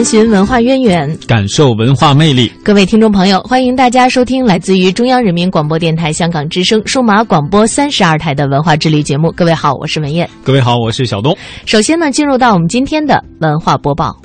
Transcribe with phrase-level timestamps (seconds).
[0.00, 2.50] 探寻文化渊源，感受文化魅力。
[2.64, 9.30] 各位听众朋友，欢迎大家收听来自于中央人民广播电台香港之声数码广播三十二台的文化之旅节目。
[9.32, 10.26] 各位好，我是文燕。
[10.42, 11.36] 各位好，我是小东。
[11.66, 14.16] 首先呢，进入到我们今天的文化播报，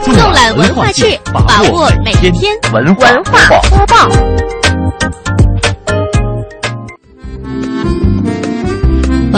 [0.00, 2.32] 纵览文化界，把握每天
[2.72, 3.20] 文化
[3.68, 5.29] 播报。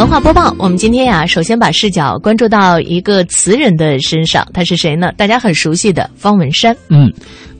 [0.03, 5.13] 文化播报，我们今天呀，首先把视角关注到一个词人的身上，他是谁呢？
[5.17, 6.77] 大家很熟悉的方文山。
[6.89, 7.09] 嗯，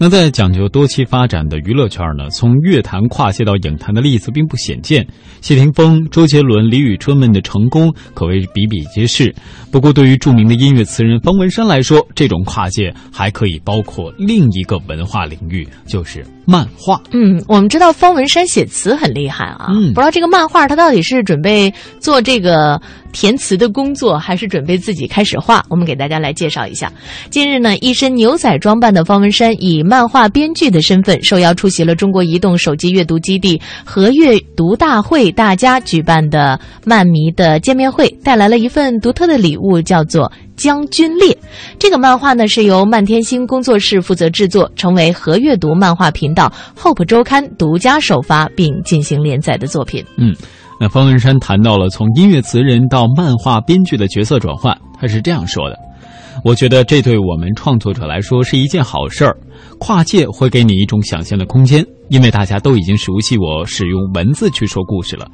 [0.03, 5.07] 那在讲究多期发展的娱乐圈呢，从乐坛跨界到影坛的例子并不鲜见。
[5.41, 9.33] 谢霆锋、周杰伦、李宇春们的成功可谓比比皆是。
[9.71, 17.01] 不过，对于著名的音乐词人方文山来说，这种跨界还可以包括另一个文化领域，就是漫画。
[17.13, 25.63] 嗯，我们知道方文山写词很厉害啊，嗯，不知道这个漫画他到底是准备做这个填词的工作，还是准备自己开始画？
[25.69, 26.93] 我们给大家来介绍一下。
[27.31, 40.31] 近日呢，一身牛仔装扮的方文山以漫画编剧的身份受邀出席了中国移动手机阅读基地和阅读大会大家举办的漫迷的见面会，带来了一份独特的礼物，叫做。
[40.55, 41.37] 将军列，
[41.79, 50.05] 这个漫画呢是由漫天星工作室负责制作，成为和阅读漫画频道 Hope 周刊独家首发并进行连载的作品。
[50.19, 50.37] 嗯，
[50.83, 55.79] 那方文山谈到了从音乐词人到漫画编剧的角色转换，他是这样说的
[56.43, 59.37] ：“我觉得这对我们创作者来说是一件好事儿，
[59.79, 65.27] 跨界会给你一种想象的空间。”因为大家都已经熟悉我使用文字去说故事了，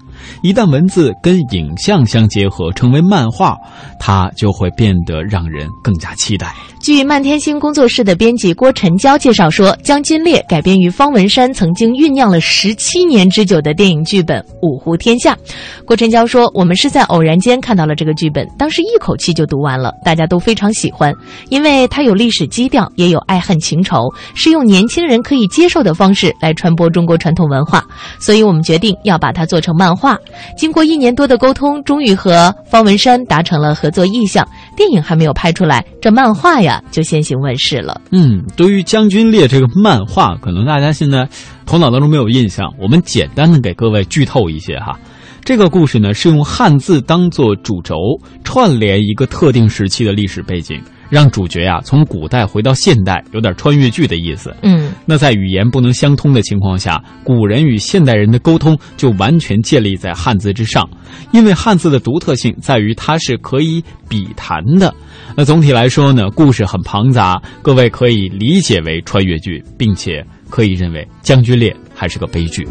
[0.42, 3.56] 一旦文字跟影像相结合，成为漫画，
[3.98, 6.54] 它就会变得让人更加期待。
[6.80, 15.34] 据漫天星工作室的编辑郭晨娇介绍说，《将军列》改编于方文山曾经酝酿了十七年之久的电影剧本《五湖天下》。
[15.84, 21.12] 郭晨娇说：“我们是在偶然间看到了这个剧本，当时一口气就读完了，大家都非常喜欢，
[21.48, 27.84] 因为它有历史基调，也有爱恨情仇，是用年轻人可以接受的方式来传。”播中国传统文化，
[28.20, 30.16] 所以我们决定要把它做成漫画。
[30.56, 34.46] 经过一年多的沟通，终于和方文山达成了合作意向。
[34.76, 38.00] 电影还没有拍出来，这漫画呀就先行问世了。
[38.12, 41.28] 嗯，对于《将军列》这个漫画，可能大家现在
[41.66, 44.96] 头脑当中没有印象，我们简单的给各位剧透一些哈。
[45.44, 47.96] 这个故事呢是用汉字当做主轴，
[48.44, 50.80] 串联一个特定时期的历史背景。
[51.10, 54.54] 让主角呀从古代回到现代，有点穿越剧的意思。
[54.62, 60.88] 嗯，那在语言不能相通的情况下，古人与现代人的沟通就完全建立在汉字之上，
[61.32, 64.94] 因为汉字的独特性在于它是可以笔谈的。
[65.36, 72.66] 那总体来说呢，故事很庞杂，各位可以理解为穿越剧，并且可以认为《将军列》还是个悲剧。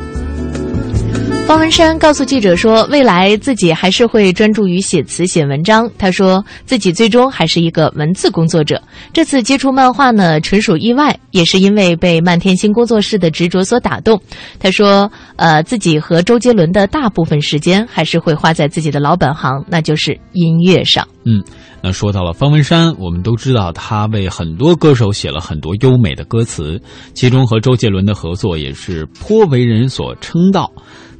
[1.48, 5.90] 方文山告诉记者说：“未来自己还是会专注于写词、写文章。
[5.98, 8.82] 他说自己最终还是一个文字工作者。
[9.14, 14.22] 这次接触漫画呢，纯属意外，也是因为被漫天星工作室的执着所打动。”
[14.60, 21.42] 他说：“呃，自己和周杰伦的大部分时间还是会花在自己的老本行，那就是音乐上。”嗯，
[21.82, 26.78] 那说到了方文山，我们都知道他为很多歌手写了很多优美的歌词，
[27.14, 30.70] 其中和周杰伦的合作也是颇为人所称道。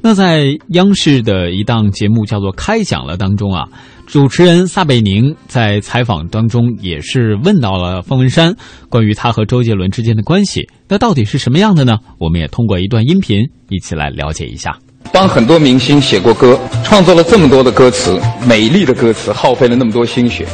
[0.00, 3.68] 那在央视的一档节目叫做《开讲了》当中啊，
[4.06, 8.54] 主持人撒贝宁在采访当中也是问到了方文山
[8.88, 11.98] 关于他和周杰伦之间的关系，那到底是什么样的呢？
[12.18, 14.78] 我们也通过一段音频一起来了解一下。
[15.12, 20.46] 帮很多明星写过歌，创作了这么多的歌词，美丽的歌词，耗费了那么多心血，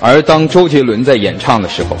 [0.00, 1.96] 而当周杰伦在演唱的时候，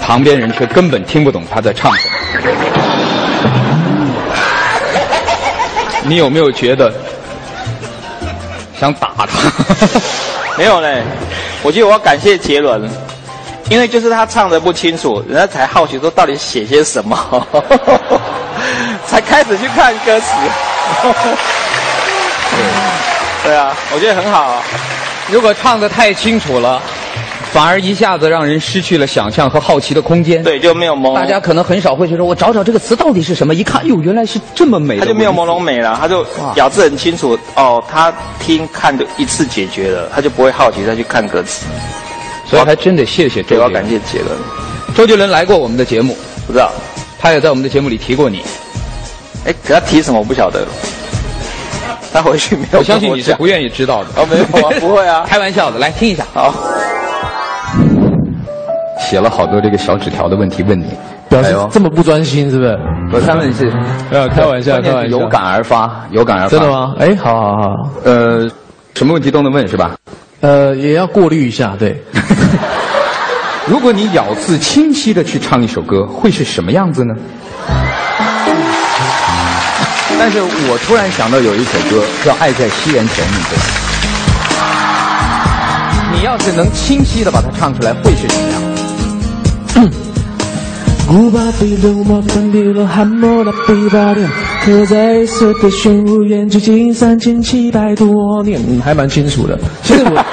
[0.00, 2.99] 旁边人却根本听不懂他在唱什么。
[6.10, 6.92] 你有没有觉得
[8.80, 9.28] 想打他？
[10.58, 11.04] 没有嘞，
[11.62, 12.82] 我觉得我要感谢杰伦，
[13.68, 17.46] 因为就是他唱的不清楚，人家才好奇说到底写些什么，
[19.06, 20.26] 才开始去看歌词。
[23.44, 24.60] 对啊，我觉得很好。
[25.28, 26.82] 如果唱的太清楚了，
[27.52, 30.42] 反而一下子让人失去了想象和好奇的空间。
[30.42, 31.14] 对，就没有朦胧。
[31.16, 33.54] 大家可能很少会去说，我找找这个词到底是什么？
[33.54, 35.00] 一看，哟，原来是这么美的。
[35.00, 36.24] 他就没有朦胧美了，他就
[36.54, 37.36] 咬字很清楚。
[37.56, 41.66] 哦，他听看的一次解决了，他就不会好奇再去看歌词。
[42.46, 43.66] 所以还真得谢谢周杰伦。
[43.66, 44.38] 我要感谢杰伦。
[44.94, 46.70] 周杰伦来过我们的节目，不知道。
[47.18, 48.42] 他也在我们的节目里提过你。
[49.44, 50.64] 哎，给他提什么我不晓得。
[52.12, 52.78] 他回去没有？
[52.78, 54.10] 我相信你是不愿意知道的。
[54.16, 55.78] 哦，没有啊，不会啊， 开玩笑的。
[55.78, 56.24] 来听一下。
[56.32, 56.54] 好。
[59.10, 60.84] 写了好多这个小纸条的问题问你，
[61.28, 62.78] 表示这么不专心是不是？
[63.12, 63.68] 我三问是，
[64.12, 65.18] 呃， 开玩笑，开玩笑。
[65.18, 66.48] 有感而发，有感而发。
[66.50, 66.94] 真的吗？
[66.96, 67.90] 哎，好好好。
[68.04, 68.48] 呃，
[68.94, 69.96] 什么问题都能问是吧？
[70.42, 72.00] 呃，也要过滤一下，对。
[73.66, 77.12] 如果你咬字清晰的去唱一首歌，会是什么样子呢？
[80.20, 83.24] 但是我突然想到有一首歌叫《爱在西元前》，
[86.12, 88.69] 你你要是能清晰的把它唱出来，会是什么样？
[91.08, 94.28] 古巴比伦，我分离了汉谟拉比巴甸，
[94.64, 99.58] 刻在色的玄武岩，距今三千七百多年，还蛮清楚的。
[99.82, 100.24] 其实我，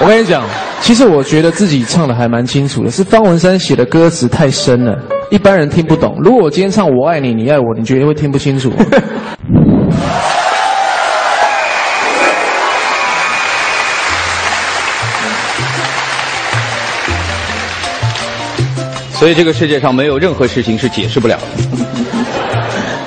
[0.00, 0.42] 我跟你讲，
[0.80, 4.98] 其实我觉得自己唱的还蛮清楚的，是方文山写的歌词太深了，
[5.30, 6.16] 一般人听不懂。
[6.22, 8.72] 如果我今天唱我爱你，你爱我，你觉得会听不清楚？
[19.20, 21.44] 所以这个世界上没有任何事情是解释不了的。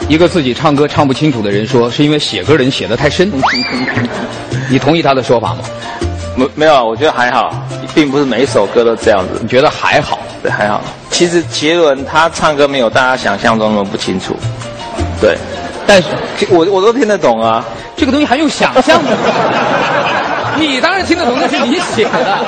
[0.07, 3.31] 一个自己唱歌唱不清楚的人说，是因为写歌人写的太深。
[4.69, 5.62] 你同意他的说法吗？
[6.36, 7.51] 没没有，我觉得还好，
[7.95, 9.39] 并不是每一首歌都这样子。
[9.42, 10.19] 你觉得还好？
[10.44, 10.83] 对，还好。
[11.10, 14.36] 其实杰伦他唱歌没有大家想象中那么不清楚。
[15.19, 15.36] 对，
[15.88, 16.07] 但是
[16.51, 17.65] 我我都听得懂啊。
[17.98, 19.18] 这个东西还用想象的？
[20.60, 22.45] 你当然听得懂，那是你写的。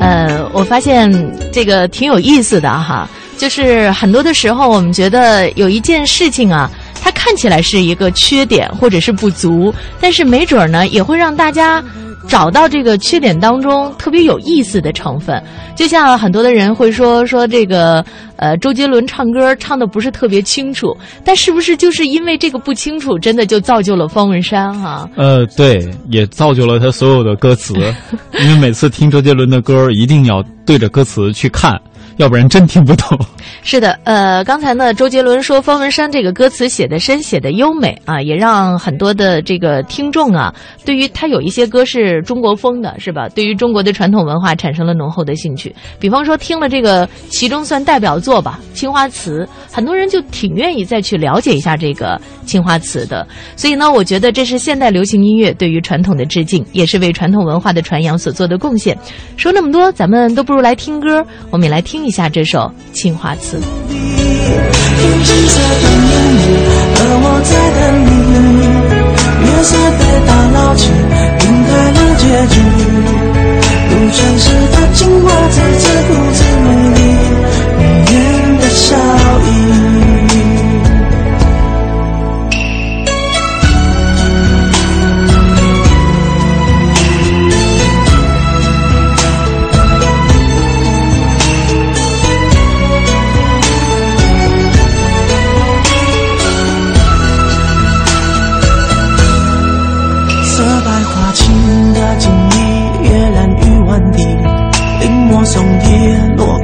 [0.00, 1.08] 呃我发现
[1.52, 3.08] 这个挺有意思的哈，
[3.38, 6.68] 就是很多的时候，我们觉得有一件事情啊，
[7.00, 11.84] 它看起来是一个缺点或者是不足，但是没准儿呢，也会让大家
[12.28, 15.42] 找到这个缺点当中特别有意思的成分。
[15.74, 18.04] 就像很多的人会说说这个
[18.36, 25.08] 呃，周杰伦唱歌唱的不是特别清楚，但是不是就是因为这个不清楚，真的就造就了方文山哈？
[25.16, 27.74] 呃，对，也造就了他所有的歌词，
[28.40, 31.80] 因为每次听周杰伦的歌，一定要对着歌词去看。
[32.16, 33.18] 要不然真听不懂。
[33.62, 40.54] 是的，呃，刚才呢，周杰伦说方文山这个歌词写的深，写的优美啊，也让很多的这个听众啊，
[40.84, 43.28] 对于他有一些歌是中国风的，是吧？
[43.30, 45.74] 对于中国的传统文化产生了浓厚的兴趣。
[45.98, 53.26] 比方说听了这个其中算代表作吧，《青花瓷》，很多人就挺愿意再去了解一下这个青花瓷的。
[53.56, 58.96] 所以呢，我觉得这是现代流行音乐对于传统的致敬，也是为传统文化的传扬所做的贡献。
[59.36, 62.10] 说那么多，咱们都不如来听歌，我们也来听听一。
[62.10, 62.58] 下这首
[62.94, 63.58] 《青花瓷》。
[63.60, 63.66] 用
[65.22, 66.42] 金色的眼里，
[66.96, 68.08] 而我在等你。
[69.44, 72.24] 月色被打捞起，晕开了结
[72.54, 72.56] 局。
[73.90, 76.98] 如传世的青花瓷，自顾自美丽，
[77.76, 77.84] 迷
[78.16, 78.86] 人的笑
[79.44, 79.48] 意。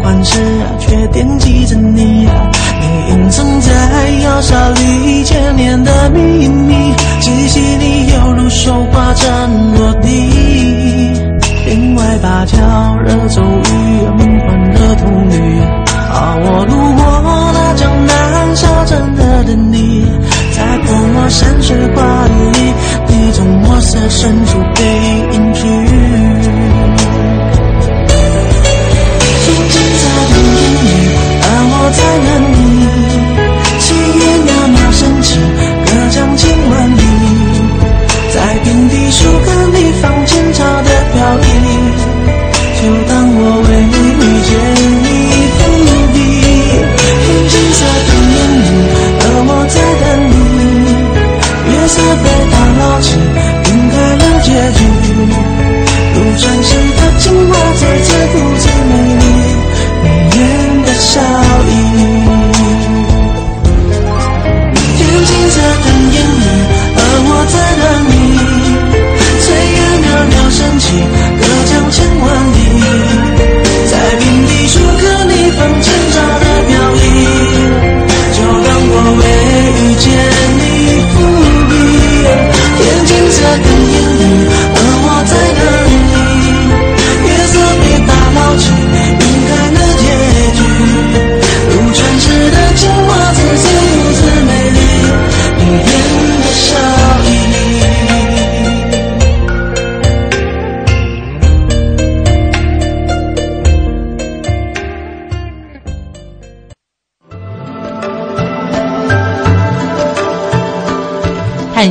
[0.07, 0.39] 叶落款时，
[0.79, 2.29] 却惦记着你。
[2.81, 10.09] 你隐藏在窑沙里千年的秘密，气息里犹如绣花针落地。
[11.67, 12.57] 另外芭蕉
[13.05, 15.61] 热骤雨，梦幻热童女。
[16.13, 20.07] 啊，我路过那江南小镇的等你，
[20.53, 22.75] 在泼墨山水画里，
[23.09, 24.59] 你从墨色深处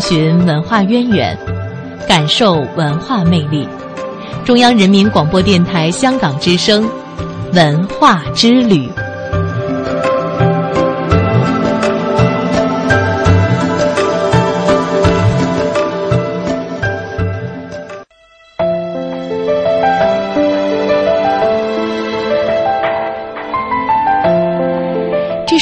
[0.08, 1.36] 寻文化渊源，
[2.08, 3.68] 感受文化魅力。
[4.44, 6.88] 中央人民广播电台香港之声，
[7.54, 8.88] 文化之旅。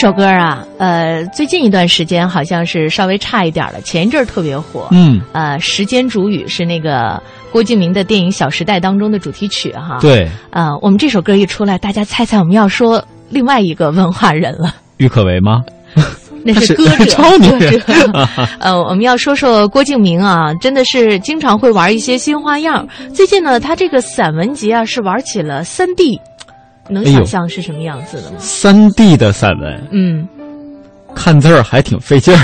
[0.03, 4.89] 首歌啊，呃，最近一段时间好像是稍微差一点了，前一阵儿特别火。
[4.91, 9.99] 嗯，呃，时间煮雨是那个郭敬明的电影《小时代》当中的主题曲哈。。
[10.01, 15.61] 对，呃，我们这首歌一出来，大家猜猜我们要说另外一个文化人了，郁可唯吗？
[16.45, 17.23] 那是歌者
[18.59, 22.85] 呃，我们要说说郭敬明啊，真的是经常会玩一些新花样。
[23.13, 26.19] 最近呢，他这个散文集啊是玩起了三 D，
[26.89, 28.37] 能想象是什么样子的吗？
[28.39, 30.27] 三 D 的散文，嗯。
[31.15, 32.39] 看字儿还挺费劲儿。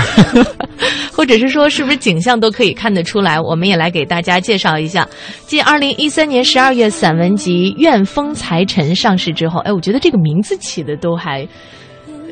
[1.12, 3.38] 或者是说是不是景象都可以看得出来？
[3.40, 5.06] 我们也来给大家介绍一下，
[5.44, 11.46] 继二零一三年十二月散文集《怨风财尘》上市之后，哎，我觉得这个名字起的都还，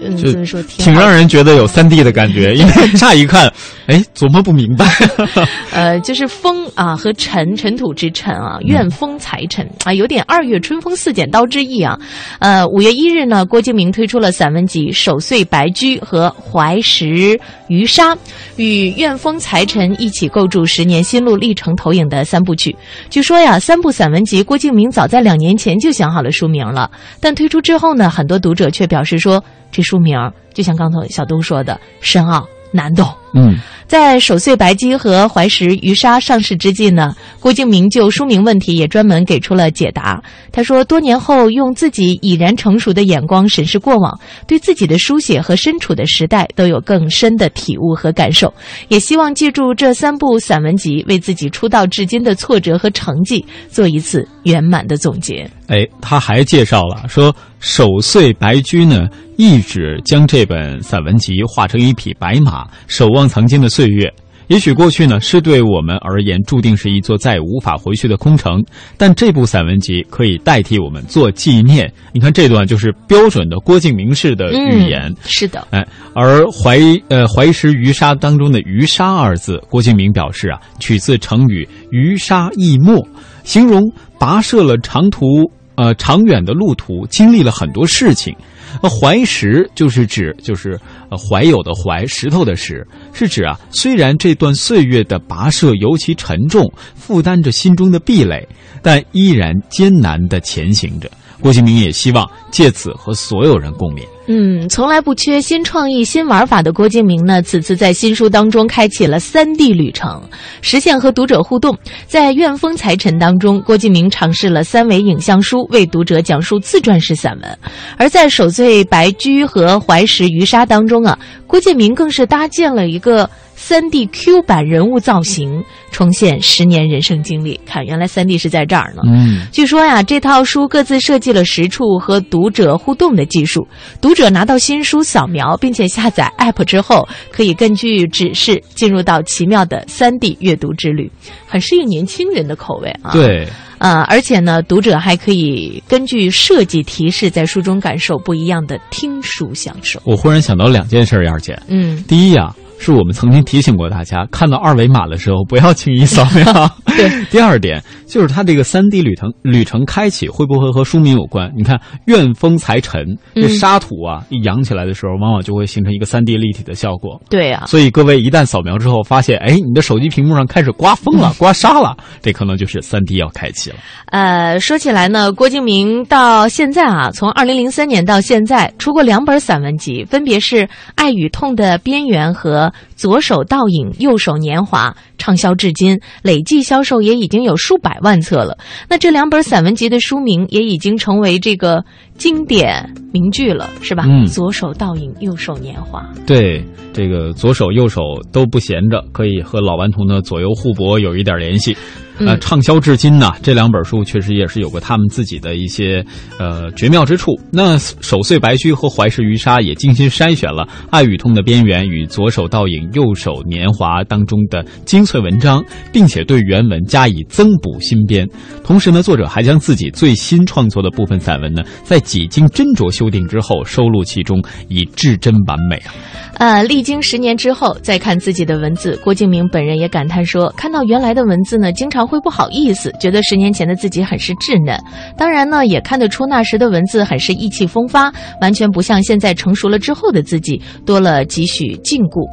[0.02, 3.52] 嗯，就怎么说，好挺让人觉得有三 D 的感觉， 因为乍一看，
[3.86, 4.86] 哎，琢磨不明白。
[5.72, 11.98] 呃，就是风啊和尘，尘土之尘啊，嗯怨风财尘啊，有点二月春风似剪刀之意啊。
[12.38, 17.38] 呃，五月一日呢，郭敬明推出了散文集《守岁白驹》和《怀石
[17.68, 18.14] 渔沙》，
[18.56, 22.74] 与怨风财尘一起构筑十年心路历程投影的三部曲。
[23.10, 26.90] 据说呀，三部散文集郭敬明早在两年前就想好了书名了，
[27.20, 30.18] 但推出之后呢，很多读者却表示说，这书名
[30.52, 33.06] 就像刚才小东说的，深奥难懂。
[33.34, 33.56] 嗯，
[33.86, 40.22] 在《守岁白驹》和《怀石鱼沙》上市之际呢，郭敬明就书名问题也专门给出了解答。
[40.50, 48.52] 他说，多年后用自己已然成熟的眼光审视过往，对自己的书写和身处的时代都有更深的体悟和感受，
[48.88, 55.48] 也希望借助这三部散文集，为自己出道至今的挫折和成绩做一次圆满的总结。
[55.68, 59.06] 哎，他还介绍了说，守岁白驹呢，
[59.36, 64.10] 一指将这本散文集画成一匹白马，守望曾经的岁月。
[64.46, 68.64] 也许过去呢，是对我们而言注定是一座再也无法回去的空城，
[68.96, 71.92] 但这部散文集可以代替我们做纪念。
[72.14, 75.02] 你看这段就是标准的郭敬明式的语言。
[75.02, 76.78] 嗯、是的，哎，而怀
[77.10, 83.06] 呃怀石渔沙当中的渔沙二字，郭敬明表示啊，取自成语渔沙溢没，
[83.44, 83.82] 形容
[84.18, 85.44] 跋涉了长途
[85.78, 88.34] 呃长远的路途，经历了很多事情。
[88.82, 98.46] 呃怀石就是指就是呃怀有的怀，石头的石，是指啊，虽然这段岁月的跋涉尤其沉重，负担着心中的壁垒，
[98.82, 101.10] 但依然艰难的前行着。
[101.40, 104.02] 郭敬明也希望借此和所有人共勉。
[104.26, 110.22] 嗯，从来不缺新创意、新玩法的郭敬明呢，此次在新书当中开启了三 D 旅程，
[110.60, 111.76] 实现和读者互动。
[112.06, 117.50] 在《怨风财神》当中，郭敬明尝试了三维影像书，为读者讲述自传式散文；
[117.96, 123.28] 而在《守岁白驹》和《怀石渔沙》当中啊，郭敬明更是搭建了一个。
[123.58, 127.60] 三 D Q 版人物造型，重现十年人生经历。
[127.66, 129.02] 看，原来三 D 是在这儿呢。
[129.04, 133.66] 嗯，据说呀，这套书各自设计了十处和读者互动的技术。
[134.00, 141.10] 读者拿到新书扫描，并且下载 App 之后，可以根据指示进入到奇妙的三 D 阅读之旅，
[141.48, 143.10] 很适应年轻人的口味啊。。
[143.12, 143.46] 对。
[143.78, 150.00] 呃，而且呢，读者还可以根据设计提示，在书中感受不一样的听书享受。
[150.04, 151.60] 我忽然想到两件事，燕儿姐。
[151.68, 156.44] 嗯，第一呀、是我们曾经提醒过大家，看到二维码的时候不要轻易扫描。
[156.96, 157.24] 对。
[157.30, 161.52] 第二点就是它这个三 D 旅程旅程开启会不会和书名有关？
[161.56, 163.04] 你看“怨风财尘”
[163.34, 167.20] 这沙土啊，一扬起来的时候，往往就会形成一个三 D 立体的效果。
[167.28, 167.66] 对啊。
[167.66, 173.76] 所以各位一旦扫描之后，发现哎，你的手机屏幕上开始刮风了、 刮沙了，这可能就是三 D 要开启了。
[174.06, 180.56] 呃，说起来呢，郭敬明到现在啊，从二零零三年到现在，出过两本散文集，分别是
[180.94, 188.58] 《爱与痛的边缘》和的《左手倒影，右手年华》畅销至今，累计销售也已经有数百万册了。
[188.88, 191.84] 那这两本散文集的书名也已经成为这个
[192.16, 194.04] 经典名句了，是吧？
[194.06, 196.08] 嗯左手倒影，右手年华。
[196.26, 198.00] 对，这个左手右手
[198.32, 201.76] 都不闲着，可以和老顽童的左右互搏有一点联系。
[202.18, 206.04] 呃，嗯畅销至今呢，这两本书确实也是有过他们自己的一些
[206.38, 207.38] 呃绝妙之处。
[207.50, 218.28] 那守岁白须和怀石鱼沙也精心筛选了《爱与痛的边缘》与《左手倒影，右手年华》当中的精粹文章，并且对原文加以增补新编。
[218.64, 225.94] 同时呢，作者还将自己最新创作的部分散文呢，在几经斟酌修订之后收录其中，以至真完美啊。
[226.34, 234.76] 呃，历经十年之后再看自己的文字，郭敬明本人也感叹说，看到原来的文字呢，经常会不好意思，觉得十年前的自己很是稚嫩。
[235.16, 238.10] 当然呢，也看得出那时的文字很是意气风发，
[238.40, 242.26] 完全不像现在成熟了之后的自己多了几许禁锢。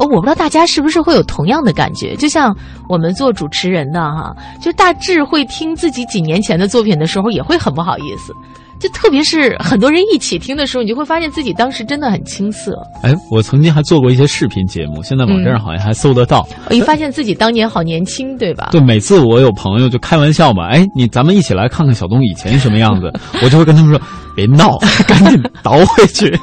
[0.00, 2.56] 呃，我不知道大家是不是会有同样的感觉，就像
[2.88, 8.32] 我们做主持人的哈，就大致会听自己几年前的作品的时候，也会很不好意思。
[8.80, 12.72] 就特别是很多人一起听的时候，你就会发现自己当时真的很青涩。
[13.02, 16.46] 哎，我曾经还做过一些视频节目，现在网站上好像还搜得到。
[16.70, 18.70] 我一发现自己当年好年轻，对吧？
[18.72, 23.12] 对，每次我有朋友就开玩笑嘛，哎，你咱们一起来看看小东以前什么样子，
[23.44, 24.00] 我就会跟他们说，
[24.34, 26.34] 别闹， 赶紧倒回去。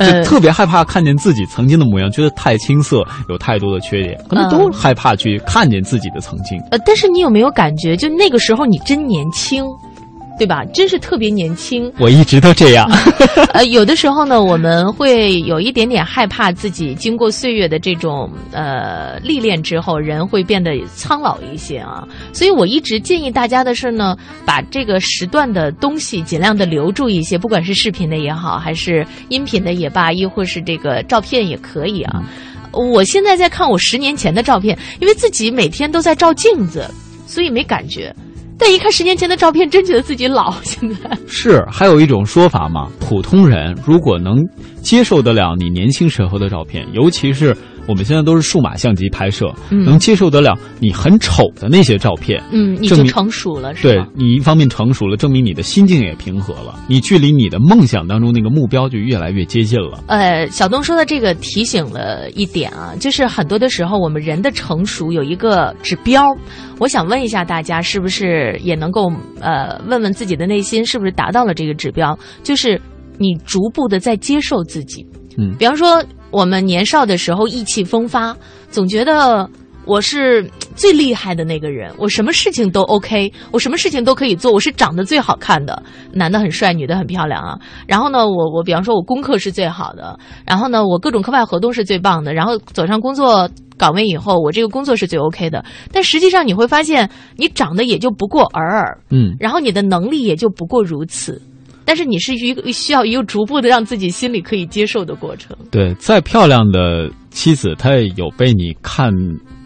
[0.00, 6.58] 就特别害怕看见自己曾经的模样，觉得太青涩，有太多的缺点，可能都害怕去看见自己的曾经。
[6.70, 9.62] 呃，但是你有没有感觉，就那个时候你真年轻？
[10.38, 10.64] 对吧？
[10.74, 11.92] 真是特别年轻。
[11.98, 12.90] 我一直都这样。
[13.54, 22.06] 呃，有的时候呢，我们会有一点点害怕自己经过岁月的这种呃历练之后，人会变得苍老一些啊。
[22.32, 32.22] 所以我一直建议大家的是呢，把这个时段的东西尽量的留住一些，不管是视频的也好，还是音频的也罢，亦或是这个照片也可以啊。
[32.72, 36.90] 我现在在看我十年前的照片，因为自己每天都在照镜子，
[37.24, 38.12] 所以没感觉。
[38.58, 40.52] 但一看十年前的照片，真觉得自己老。
[40.62, 44.36] 现在是还有一种说法嘛，普通人如果能
[44.80, 54.08] 接受得了你年轻时候的照片，尤其是我们现在都是数码相机拍摄，嗯能接受得了你很丑的那些照片，嗯，你就成熟了，是吧对吧？
[54.14, 60.02] 你一方面成熟了，证明你的心境也平和了，你距离你的梦想当中那个目标就越来越接近了。
[60.06, 66.24] 呃，小东说的这个提醒了一点啊，就是很多的时候我们人的成熟有一个指标。
[66.80, 72.18] 我想问一下大家，是不是也能够呃问问自己的内心，是不是达到了这个指标？
[72.42, 72.80] 就是
[73.16, 75.06] 你逐步的在接受自己。
[75.36, 76.02] 嗯比方说
[76.34, 78.36] 我们年少的时候意气风发，
[78.68, 79.48] 总觉得
[79.84, 80.44] 我是
[80.74, 85.80] 最厉害的那个人，我什么事情都 OK，我什么事情都可以做，我是长得最好看的，
[86.12, 87.56] 男的很帅，女的很漂亮啊。
[87.86, 95.64] 然后呢，我我比方说我功课是最好的，然后呢，我各种课外活动是最棒的，然后走上工作岗位以后，我这个工作是最 OK 的。
[95.92, 101.40] 但实际上你会发现，你长得也就不过尔尔，嗯，然后你的能力也就不过如此。
[101.84, 105.56] 但是你是一个需要一个逐步的让自己心里可以接受的过程。
[105.70, 109.12] 对，再漂亮的妻子，她也有被你看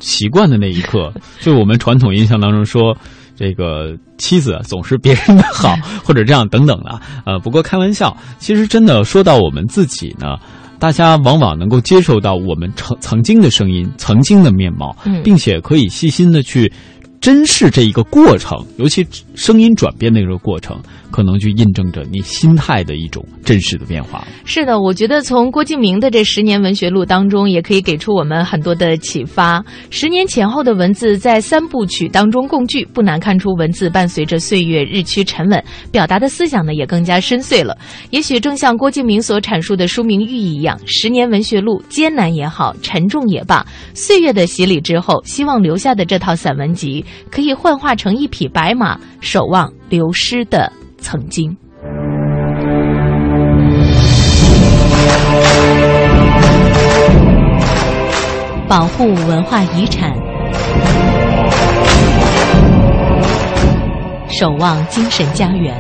[0.01, 1.13] 习惯的那一刻。
[1.41, 2.97] 就我们传统印象当中说，
[3.37, 7.01] 这个妻子总是别人的好， 或者这样等等的。
[7.25, 10.37] 呃，不过开玩笑，其实真的说到我们自己呢。
[10.81, 16.73] 大家往往能够接受到我们曾曾经的声音、曾经的面貌，嗯并且可以细心的去
[17.21, 19.05] 珍视这一个过程，尤其
[19.35, 24.27] 声音转变的这个过程，可能就印证着你心态的一种真实的变化。
[24.45, 29.65] 是的，我觉得从郭敬明的这十年文学录当中，也可以给出我们很多的启发。
[29.91, 37.77] 十年前后的文字在三部曲当中共聚，不难看出文字伴随着岁月日趋沉稳，表达的思想呢也更加深邃了。
[38.11, 51.57] 也许正像郭敬明所阐述的书名寓意一样，十年文学录艰难也好，沉重也罢，岁月的洗礼之后，希望留下的这套散文集可以幻化成一匹白马，守望流失的曾经。
[58.69, 60.13] 保护文化遗产，
[64.29, 65.75] 守望精神家园。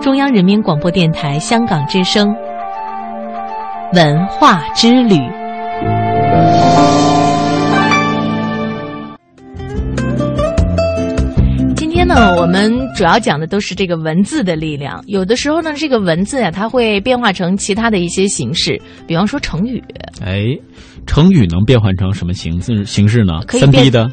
[0.00, 2.34] 中央人民广播电台香港之声，
[3.92, 5.43] 文化之旅。
[12.04, 15.02] 天天呢，我们主要讲的都是这个文字的力量。
[15.06, 19.82] 有的时候呢，这个文字啊，它会变化成其他的一些形式，比方说成语。
[20.22, 20.44] 哎，
[21.06, 23.40] 成语能变换成什么形式形式呢？
[23.46, 24.06] 可以三 D 的。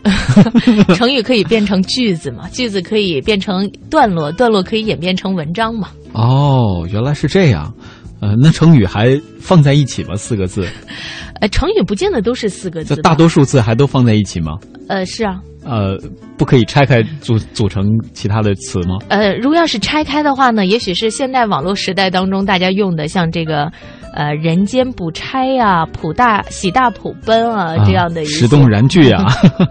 [0.96, 2.48] 成语可以变成句子嘛？
[2.54, 5.90] 句子可以变成段落，段落可以演变成文章嘛？
[6.14, 7.74] 哦，原来是这样。
[8.22, 10.16] 呃，那成语还放在一起吗？
[10.16, 10.66] 四个字？
[11.42, 12.96] 呃，成语不见得都是四个字。
[13.02, 14.58] 大多数字还都放在一起吗？
[14.88, 15.42] 呃，是啊。
[15.64, 15.96] 呃，
[16.38, 18.98] 不可以拆开组组成其他的词吗？
[19.10, 23.72] 呃，如果要是拆开的话呢，也许是现代网络时代当中大家用的，像这个，
[24.14, 28.48] 呃，人间不拆呀，普大喜大普奔啊这样的一石。
[28.48, 29.26] 动燃剧啊。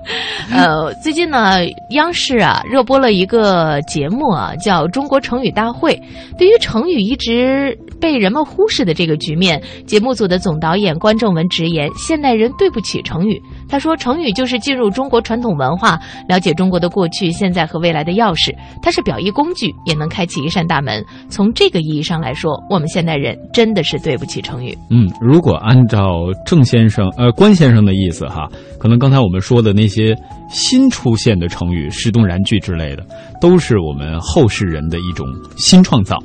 [0.51, 1.59] 呃，最近呢，
[1.91, 5.93] 央视啊热播了一个节目啊，叫《中国成语大会》。
[6.39, 13.41] 对于成语一直被人们忽视的这个局面，节目组的总导演关正文直言：现代人对不起成语。
[13.71, 15.99] 他说，成语就是进入中国传统文化。
[16.29, 21.05] 了解中国的过去、现在和未来的钥匙，它是表意工具，也能开启一扇大门。
[21.29, 24.77] 从这个意义上来说，我们现代人真的是对不起成语。
[24.91, 26.01] 嗯，如果按照
[26.45, 30.15] 郑先生、呃关先生的意思哈，可能刚才我们说的那些
[30.51, 33.05] 新出现的成语“石动燃句”之类的，
[33.41, 36.17] 都是我们后世人的一种新创造。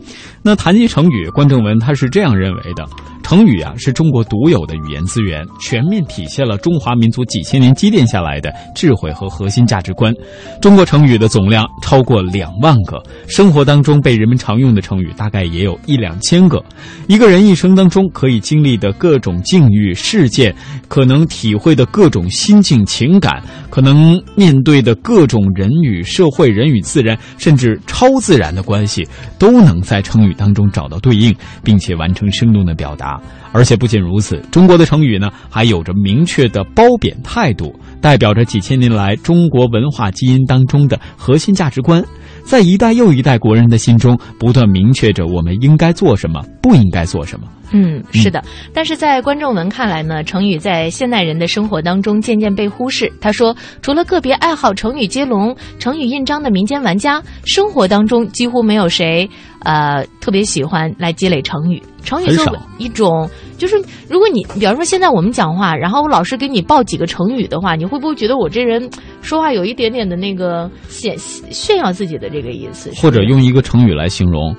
[0.42, 2.86] 那谈及成语，关正文他是这样认为的。
[3.24, 10.14] 成语啊，是中国独有的语言资源，全面体现了中华民族几千年积淀下来的智慧和核心价值观。
[10.62, 16.64] 中国成语的总量超过两万个，生活当中被人们常用的成语大概也有一两千个。
[17.08, 20.56] 一个人一生当中可以经历的各种境遇事件，
[20.88, 29.08] 可能体会的各种心境情感，可能面对的各种人与社会、人与自然，甚至超自然的关系，
[29.40, 33.20] 都能在成语当中找到对应，并且完成生动的表达。
[33.52, 42.04] 而且不仅如此，中国的成语呢，还有着明确的褒贬态度，代表着几千年来中国文化基因当中的核心价值观，
[42.44, 47.48] 在一代又一代国人的心中不断明确着我们应该做什么，不应该做什么。
[47.72, 48.44] 嗯，是的。
[48.74, 53.12] 但是在观众文看来呢，成语在现代人的生活当中渐渐被忽视。
[53.20, 59.30] 他说，除了个别爱好成语接龙、成语印章的民间玩家，生活当中几乎没有谁。
[59.62, 61.82] 呃，特别喜欢来积累成语。
[62.04, 63.76] 成语作为一种，就是
[64.08, 68.88] 如果你，比方说现在我们讲话，然后我老师给你报几个成语的话，你会不会觉得我这人
[69.24, 72.92] 说话有一点点的那个显炫耀自己的这个意思？
[73.02, 74.56] 或者用一个成语来形容？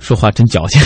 [0.00, 0.80] 说话真矫情，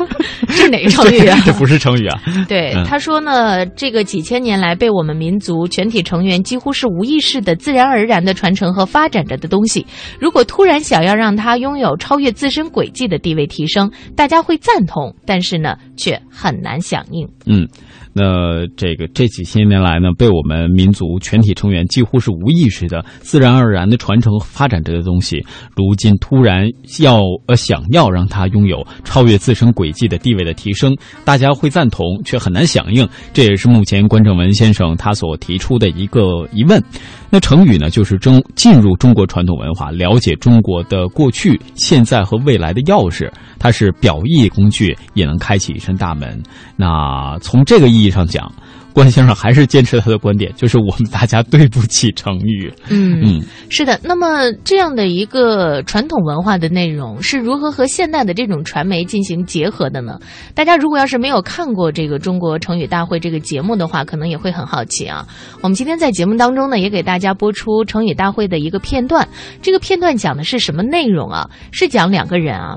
[0.48, 1.38] 是哪个成语啊？
[1.44, 2.18] 这不是成语啊。
[2.48, 9.84] 对，他说呢，这个几千年来被我们民族全体成员几乎是无意识的、自然而然的传承和发展着的东西，
[10.18, 17.28] 如果突然想要让它拥有超越自身轨迹的地位提升，大家会赞同，但是呢，却很难响应。
[17.46, 17.68] 嗯。
[18.12, 25.44] 那这个这几千年来呢，被我们民族全体成员几乎是无意识的、自然而然的传承和发展这些东西，
[25.76, 26.68] 如今突然
[27.00, 33.08] 要呃想要让它拥有超越自身轨迹的地位的提升，大家会赞同，却很难响应。
[33.32, 36.20] 这也是目前关正文先生他所提出的一个
[36.52, 36.82] 疑问。
[37.30, 43.30] 那成语呢，就是中进入中国传统文化、了解中国的过去、现在和未来的钥匙。
[43.58, 46.42] 它是表意工具，也能开启一扇大门。
[46.76, 48.52] 那从这个意义上讲。
[48.92, 52.72] 关先生还是坚持他的观点， 就是我们大家对不起成语。
[52.88, 53.98] 嗯嗯，是的。
[54.02, 60.18] 那么这样的一个传统文化的内容是如何和现代的这种传媒进行结合的呢？
[60.54, 65.26] 大家如果要是没有看过这个中国成语大会这个节目的话，可能也会很好奇啊。
[65.60, 69.26] 我们今天在节目当中呢，也给大家播出成语大会的一个片段。
[69.62, 71.48] 这个片段讲的是什么内容啊？
[71.70, 72.76] 是讲两个人啊。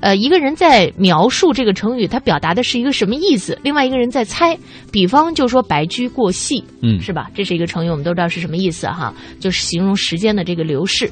[0.00, 3.58] 呃，一个人在描述这个成语，它表达的是一个什么意思？
[3.62, 4.56] 另外一个人在猜。
[4.90, 7.30] 比方就说“白驹过隙”，嗯，是吧？
[7.34, 11.10] 这是一个成语，我们都知道是什么意思哈，就是形容时间的这个流逝。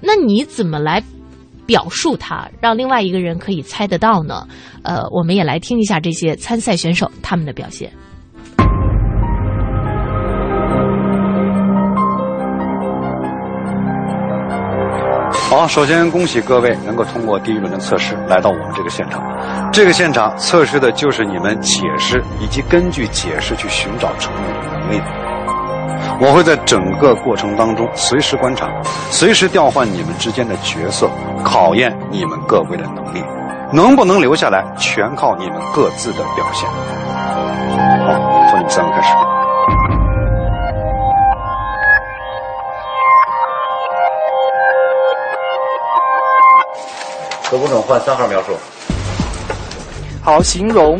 [0.00, 1.02] 那你怎么来
[1.66, 4.46] 表述它，让另外一个人可以猜得到呢？
[4.82, 7.92] 呃，我们也来听一下这些参赛选手他们的表现。
[15.56, 19.22] 好，首先恭喜各位能够通过第一轮的测试来到我们这个现场。
[19.72, 25.00] 这个现场测试的就是你们解释以及根据解释去寻找成语的能力。
[26.20, 28.68] 我会在整个过程当中随时观察，
[29.10, 31.08] 随时调换你们之间的角色，
[31.44, 33.22] 考验你们各位的能力。
[33.72, 36.68] 能不能留下来，全靠你们各自的表现。
[36.68, 39.33] 好，从你们三个开始。
[47.54, 48.52] 何工种换三号描述。
[50.20, 50.98] 好，形容，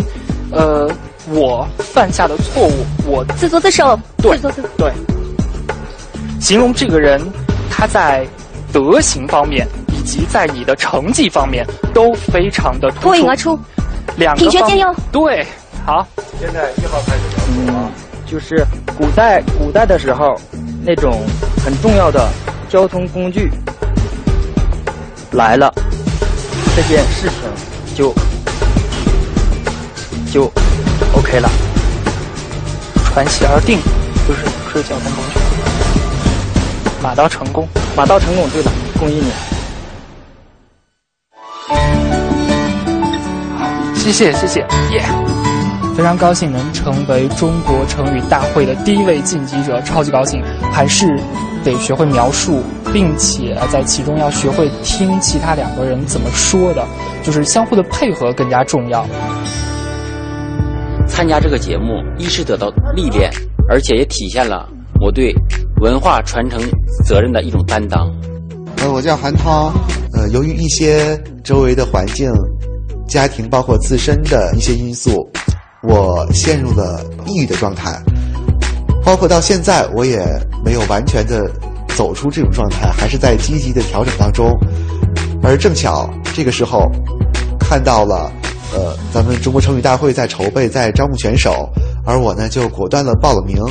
[0.52, 0.88] 呃，
[1.30, 3.98] 我犯下的错误，我自作自受。
[4.18, 4.92] 对，自作自对。
[6.40, 7.20] 形容这个人，
[7.68, 8.24] 他在
[8.72, 13.58] 德行方面以及在你的成绩方面都非常的脱颖而出。
[14.16, 14.94] 两个品学兼优。
[15.10, 15.44] 对，
[15.84, 16.06] 好，
[16.38, 17.90] 现在一号开始描述啊，
[18.26, 18.64] 就是
[18.96, 20.36] 古代古代的时候，
[20.84, 21.18] 那种
[21.64, 22.28] 很重要的
[22.68, 23.50] 交通工具
[25.32, 25.74] 来了，
[26.76, 27.38] 这件事情
[27.94, 28.12] 就
[30.32, 30.52] 就
[31.16, 31.48] OK 了，
[33.04, 33.78] 传奇而定，
[34.26, 35.38] 就是不是交通工具。
[37.00, 39.26] 马到成功，马到成功，对了，共一年。
[43.94, 44.60] 谢谢谢谢，
[44.90, 45.04] 耶！
[45.96, 50.42] 非常高兴能成为中国成语大会的第一位晋级者，超级高兴！
[50.72, 51.06] 还是
[51.64, 56.86] 得学会描述，并且在其中要学会听其他两个人怎么说的，
[57.22, 59.06] 就是相互的配合更加重要。
[61.08, 63.30] 参加这个节目，一是得到历练，
[63.68, 64.68] 而且也体现了
[65.00, 65.34] 我对
[65.80, 66.60] 文化传承
[67.04, 68.08] 责任的一种担当。
[68.76, 69.72] 呃，我叫韩涛，
[70.12, 72.30] 呃，由于一些周围的环境。
[73.06, 75.30] 家庭包括自身的一些因素，
[75.82, 77.92] 我陷入了抑郁的状态，
[79.04, 80.18] 包括到现在我也
[80.64, 81.50] 没有完全的
[81.96, 84.58] 走出这种状态，还是在积极的调整当中。
[85.42, 86.90] 而正巧这个时候
[87.60, 88.32] 看到了，
[88.72, 91.68] 呃，咱们中国成语大会在筹备，在招募选手，
[92.06, 93.62] 而我呢就果断的报了名。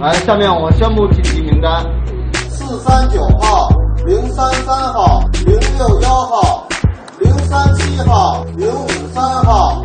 [0.00, 1.82] 来，下面我宣布晋级名单：
[2.50, 3.68] 四三九号。
[4.06, 6.68] 零三三号，零六幺号，
[7.20, 9.82] 零三七号，零五三号，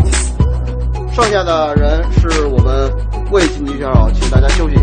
[1.21, 2.89] 剩下的人是我们
[3.29, 4.75] 未晋级选手，请大家休息。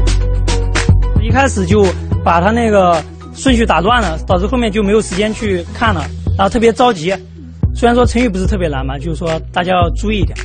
[1.22, 1.82] 一开始就
[2.22, 3.02] 把他那个
[3.34, 6.04] 顺序打乱了，导致后面就没有时间去看了，
[6.36, 7.10] 然后特别着急。
[7.74, 10.36] 虽然说成语不是特别难嘛，就是说大家要注意一点。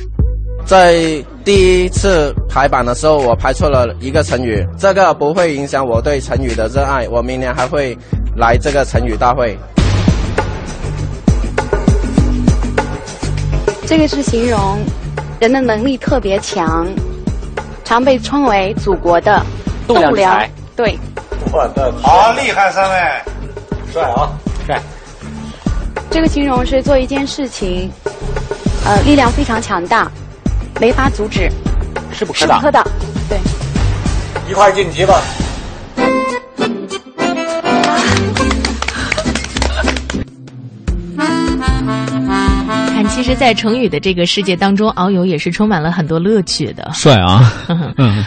[0.64, 7.96] 在第一次排版的时候，我排错了一个成语，这个不会影响我对成语的热爱，我明年还会。
[8.34, 9.58] 来这个成语大会，
[13.86, 14.78] 这个是形容
[15.42, 16.86] 人的能力特别强，
[17.82, 19.44] 常被称为祖国的
[19.88, 20.40] 栋梁。
[20.76, 20.96] 对，
[21.50, 22.96] 我的好厉害，三位，
[23.92, 24.30] 帅啊，
[24.64, 24.80] 帅。
[26.08, 27.90] 这个形容是做一件事情，
[28.84, 30.08] 呃，力量非常强大，
[30.80, 31.50] 没法阻止，
[32.12, 32.60] 势不可挡。
[32.60, 32.86] 不可挡，
[33.28, 33.36] 对。
[34.48, 35.20] 一块晋级吧。
[43.32, 46.90] 实，在成语的这个世界当中，遨游也是充满了很多乐趣的。
[46.92, 47.40] 帅啊！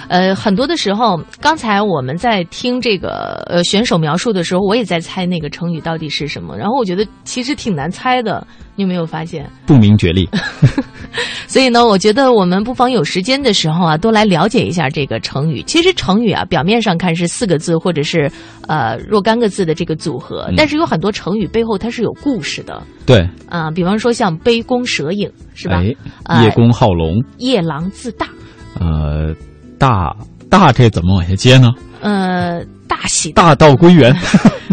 [0.10, 6.58] 呃，很多的时候，刚才我们在听这个呃选手描述的时候，我也在猜那个成语到底是什么。
[6.58, 9.50] 然后我觉得其实挺难猜的，你有没有发现？
[9.66, 10.28] 不明觉厉。
[11.48, 15.62] 所以呢，我觉得我们不妨有时间的时候啊，多来了解一下这个成语。
[15.64, 18.30] 其实成语啊，表面上看是四个字或者是
[18.68, 22.82] 呃若干个字的这个组合，但是有很多成语背后它是有故事的。
[23.06, 25.82] 对啊，比方说像杯弓蛇影，是吧？
[26.42, 28.28] 叶公好龙，夜郎自大。
[28.78, 29.34] 呃，
[29.80, 30.14] 大
[30.50, 31.72] 大这怎么往下接呢？
[32.02, 34.16] 呃，大喜大道归元。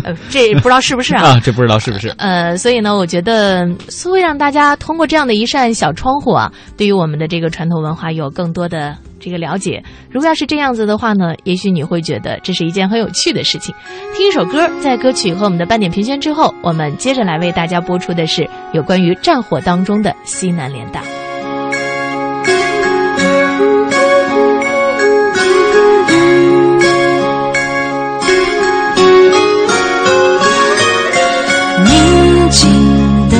[0.04, 1.22] 呃，这不知道是不是啊？
[1.36, 2.08] 啊，这不知道是不是？
[2.18, 3.68] 呃，所以呢，我觉得
[4.10, 9.80] 会让大家通过这样的一扇小窗户啊，对于我们的这个传统文化有更多的这个了解。
[10.10, 13.72] 如果要是这样子的话呢，也许你会觉得这是一件很有趣的事情。
[14.16, 21.02] 听一首歌，在歌曲和我们的半点评宣之后，我们接着来为大家播出的是有关于战火当中的西南联大。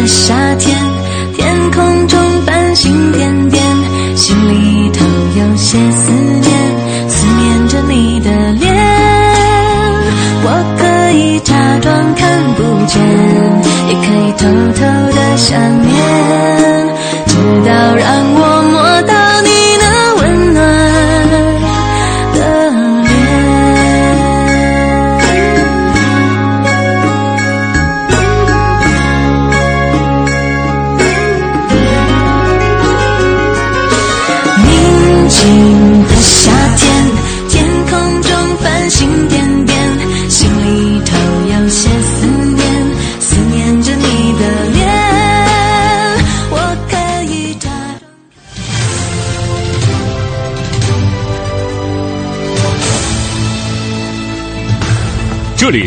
[0.06, 0.76] 夏天，
[1.34, 3.62] 天空中繁星点点，
[4.16, 5.04] 心里头
[5.38, 6.50] 有些思念，
[7.08, 8.74] 思念着你的脸。
[10.44, 10.48] 我
[10.78, 13.00] 可以假装看不见，
[13.88, 14.80] 也可以偷偷
[15.12, 15.81] 的想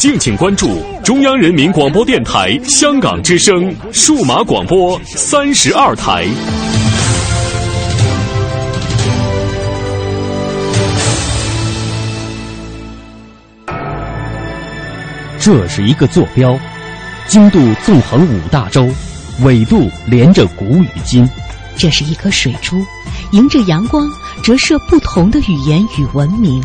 [0.00, 6.26] 敬请关注中央人民广播电台香港之声数码广播三十二台。
[15.38, 16.58] 这是一个坐标，
[17.26, 18.88] 经度纵横五大洲，
[19.42, 21.28] 纬度连着古与今。
[21.76, 22.82] 这是一颗水珠，
[23.32, 24.08] 迎着阳光
[24.42, 26.64] 折射不同的语言与文明。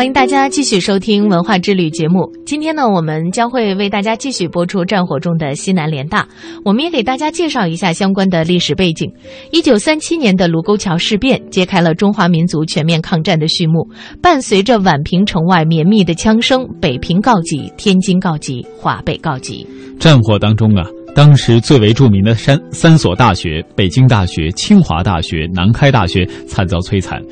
[0.00, 2.32] 欢迎大家继续收听《文化之旅》节目。
[2.46, 6.26] 今天呢，我们将会为大家继续播出战火中的西南联大。
[6.64, 9.12] 我们也给大家介绍一下相关的历史背景。
[9.52, 13.86] 一九三七年的卢沟桥事变揭开了中华民族全面抗战的序幕。
[14.22, 19.66] 伴随着宛平城外绵密的枪声，北平告急，天津告急，华北告急。
[19.98, 27.22] 战火当中啊，当时最为著名的三三所大学——北京大学、清华大学、南开大学——惨遭摧残。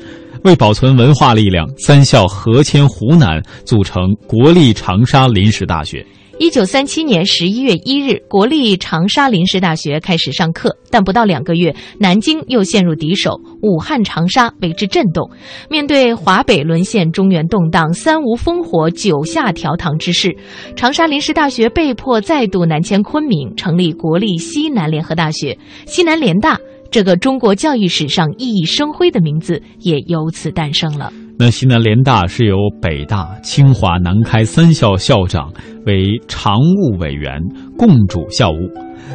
[0.43, 6.05] 为保存文化力量，三校合迁湖南，组成国立长沙临时大学。
[6.37, 15.29] 一九三七年十一月一日，国立长沙临时大学开始上课，但不到两个月，南京又陷入敌手，武汉、长沙为之震动。
[15.69, 20.37] 面对华北沦陷、中原动荡、三无烽火、九下调塘之势，
[20.77, 26.57] 长沙临时大学被迫再度南迁昆明，成立国立西南联合大学——西南联大。
[26.91, 31.13] 这个中国教育史上熠熠生辉的名字也由此诞生了。
[31.37, 35.53] 那西南联大是由北大、清华、南开三校校长
[35.85, 37.39] 为常务委员
[37.77, 38.57] 共主校务。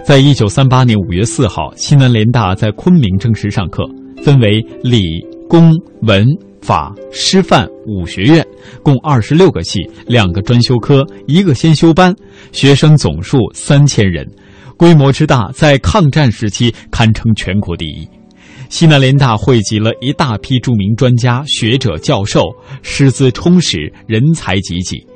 [0.04, 3.84] 在一九三八年五月四号，西南联大在昆明正式上课，
[4.22, 5.02] 分为理、
[5.48, 6.26] 工、文、
[6.62, 8.46] 法、师范五学院，
[8.82, 12.14] 共二十六个系，两个专修科，一个先修班，
[12.52, 14.26] 学生总数三千人。
[14.76, 18.08] 规模之大，在抗战时期堪称全国第一。
[18.70, 22.42] 西南联大汇集了一大批著名专家学者、教授，
[22.82, 25.06] 师资充实，人才济济，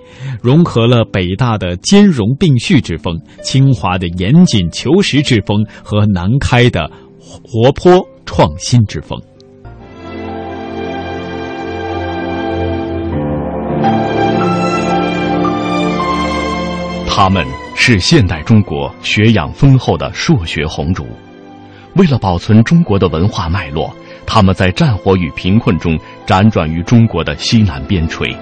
[0.41, 9.21] 融合了北大的兼容并蓄之风、清华的严谨求实之风和南开的活泼创新之风。
[17.09, 17.68] 他们。
[17.81, 21.07] 是现代中国学养丰厚的硕学红烛，
[21.95, 23.95] 为了保存中国的文化脉络，
[24.27, 28.37] 他们在战火与贫困中辗转于中国的西南边陲。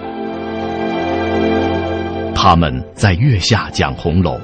[2.34, 4.40] 他们在月下讲红楼，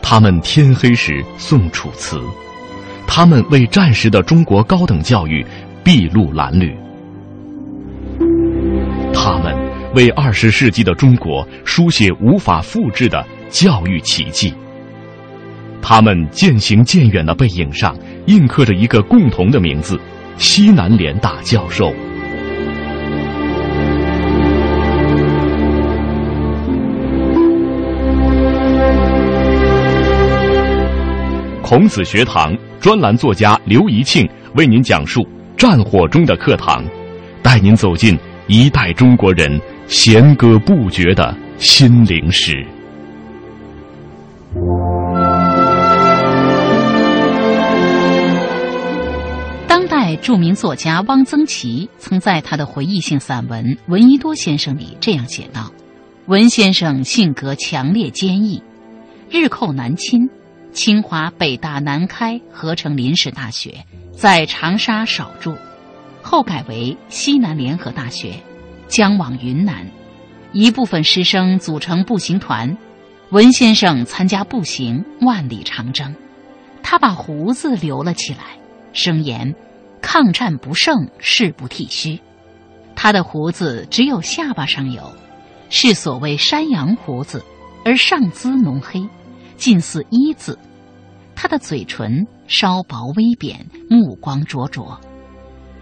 [0.00, 2.18] 他们天黑时诵楚辞，
[3.08, 5.44] 他们为战时的中国高等教育
[5.84, 6.74] 筚路蓝缕，
[9.12, 9.54] 他们
[9.94, 13.22] 为二十世纪的中国书写无法复制的。
[13.50, 14.52] 教育奇迹。
[15.80, 17.96] 他们渐行渐远的背影上
[18.26, 19.98] 印刻着一个共同的名字——
[20.36, 21.92] 西南联大教授。
[31.62, 36.82] 孔子学堂专栏作家刘怡庆为您讲述战火中的课堂，
[37.42, 42.66] 带您走进一代中国人弦歌不绝的心灵史。
[49.66, 55.70] 当代著名作家汪曾祺曾在他的回忆性散文《闻一多先生》里这样写道
[56.26, 58.62] ：“文先生性格强烈坚毅，
[59.30, 60.30] 日寇南侵，
[60.72, 65.54] 清华、北大、南开合成临时大学，在长沙少住，
[66.22, 68.32] 后改为西南联合大学，
[68.86, 69.86] 将往云南。
[70.52, 72.74] 一部分师生组成步行团，
[73.30, 76.14] 文先生参加步行万里长征，
[76.82, 78.58] 他把胡子留了起来，
[78.92, 79.54] 声言。”
[80.00, 82.18] 抗战不胜，誓不剃须。
[82.94, 85.12] 他的胡子只有下巴上有，
[85.70, 87.44] 是所谓山羊胡子，
[87.84, 89.06] 而上姿浓黑，
[89.56, 90.56] 近似一字。
[91.34, 94.98] 他的嘴唇稍薄微扁，目光灼灼。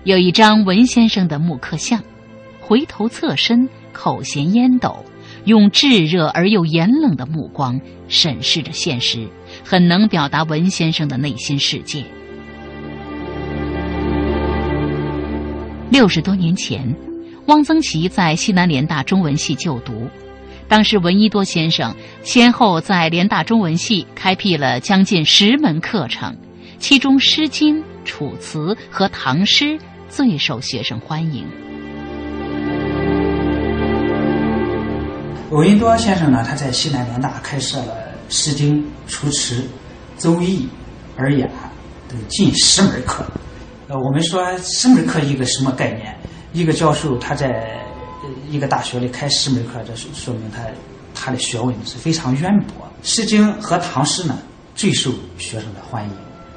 [0.05, 2.03] 有一张文先生的木刻像，
[2.61, 5.05] 回头侧身，口衔烟斗，
[5.47, 9.27] 用炙热而又严冷的目光审视着现实，
[9.65, 12.05] 很能表达文先生的内心世界。
[15.89, 16.95] 六十多年前，
[17.47, 20.09] 汪曾祺在西南联大中文系就读。
[20.67, 21.95] 当时，闻一多先生
[22.25, 26.37] 先后在联大中文系开辟了将近十门课程，
[26.81, 29.79] 其中《诗经》《楚辞》和唐诗
[30.09, 31.47] 最受学生欢迎。
[35.51, 37.95] 闻一多先生呢，他在西南联大开设了
[38.35, 39.55] 《诗经》《楚辞》
[40.19, 40.59] 《周易》
[41.17, 41.47] 《尔雅》
[42.11, 43.25] 等近十门课。
[43.87, 46.17] 呃，我们说十门课一个什么概念？
[46.53, 47.81] 一个教授他在
[48.51, 50.63] 一个大学里开十门课，这说说明他
[51.15, 52.85] 他的学问是非常渊博。
[53.05, 54.37] 《诗经》和唐诗呢
[54.75, 56.11] 最受学生的欢迎，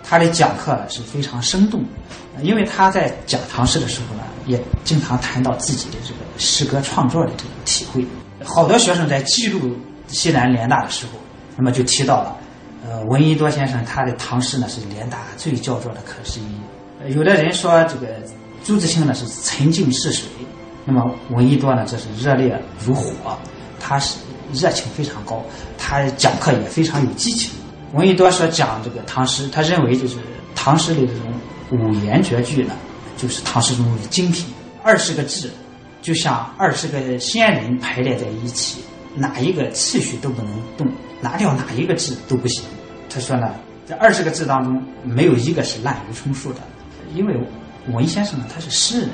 [0.03, 1.83] 他的讲课是非常生动。
[2.41, 8.03] 因为他在讲唐诗的时候呢，也经常谈到自己的这个诗歌创作的这种体会。
[8.43, 9.75] 好多学生在记录
[10.07, 11.13] 西南联大的时候，
[11.57, 12.37] 那么就提到了，
[12.87, 17.13] 呃，闻一多先生他的唐诗呢是联大最焦灼的课之一。
[17.13, 18.07] 有的人说这个
[18.63, 20.27] 朱自清呢是沉静似水，
[20.85, 23.37] 那么闻一多呢这是热烈如火，
[23.79, 24.17] 他是
[24.53, 25.43] 热情非常高，
[25.77, 27.51] 他讲课也非常有激情。
[27.93, 30.17] 闻一多说讲这个唐诗，他认为就是
[30.55, 31.33] 唐诗里这种
[31.71, 32.73] 五言绝句呢，
[33.17, 34.45] 就是唐诗中的精品。
[34.81, 35.51] 二十个字，
[36.09, 38.81] 就像二十个仙人排列在一起，
[39.13, 40.87] 哪一个次序都不能动，
[41.21, 42.63] 拿掉哪一个字都不行。
[43.07, 43.53] 他说呢，
[43.87, 46.61] 这二十个字当中没有一个是滥竽充数的。
[47.13, 47.39] 因为
[47.89, 49.11] 文先生呢，他是诗人，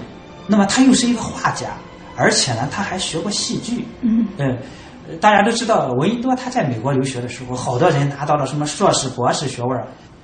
[0.47, 1.67] 那么他又是一个画家，
[2.15, 3.85] 而且呢，他还学过戏剧。
[3.99, 9.77] 嗯，呃，大家都知道，闻一多他在美国留学的时候，好多人拿到了什么硕士、博士学位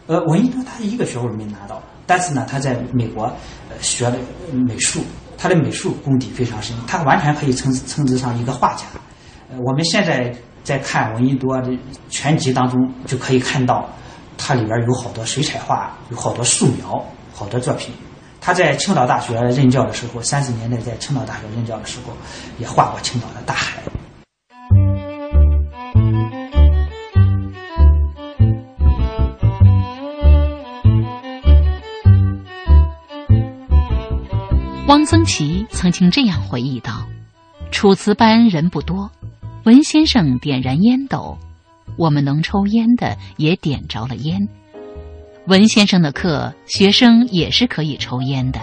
[0.08, 3.30] 呃，闻一多他一个学位没拿到，但是呢，他在美国
[3.82, 4.16] 学了
[4.54, 5.02] 美术，
[5.42, 8.84] 他的美术功底非常深，他完全可以称称之上一个画家。
[9.50, 10.32] 呃，我们现在
[10.64, 11.72] 在看闻一多的
[12.10, 12.78] 全集当中，
[13.08, 13.90] 就可以看到，
[14.38, 17.04] 他里边有好多水彩画，有好多素描。
[17.34, 17.92] 好多作品，
[18.40, 22.14] 他在青岛大学任教的时候，三十年代在青岛大学任教的时候，
[22.60, 23.82] 也画过青岛的大海。
[34.92, 37.08] 汪曾祺曾经这样回忆道
[37.72, 39.10] ：“楚辞班人不多，
[39.64, 41.38] 文先生点燃烟斗，
[41.98, 44.38] 我们能抽烟的也点着了烟。”
[45.48, 48.60] 文先生的课，学生也是可以抽烟的。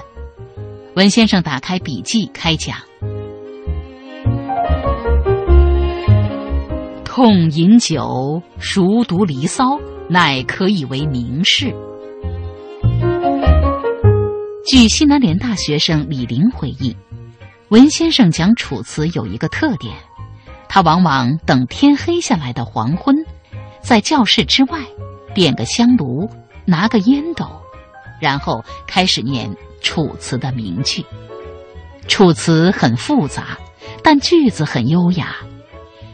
[0.96, 2.76] 文先生打开笔记开讲：
[7.06, 9.64] 痛饮酒，熟读《离骚》，
[10.10, 11.74] 乃可以为名士。
[14.68, 16.94] 据西南联大学生李林回忆，
[17.70, 19.96] 文先生讲《楚辞》有一个特点，
[20.68, 23.16] 他往往等天黑下来的黄昏，
[23.80, 24.78] 在教室之外
[25.34, 26.28] 点个香炉。
[26.66, 27.48] 拿个烟斗，
[28.20, 29.50] 然后开始念
[29.80, 31.00] 《楚辞》的名句。
[32.06, 33.56] 《楚辞》很复杂，
[34.04, 35.34] 但句子很优雅。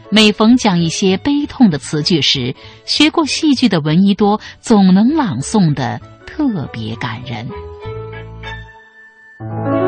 [0.09, 7.45] 每逢讲一些悲痛的词句时，学过戏剧的闻一多总能朗诵的特别感人。
[9.47, 9.84] Thank you.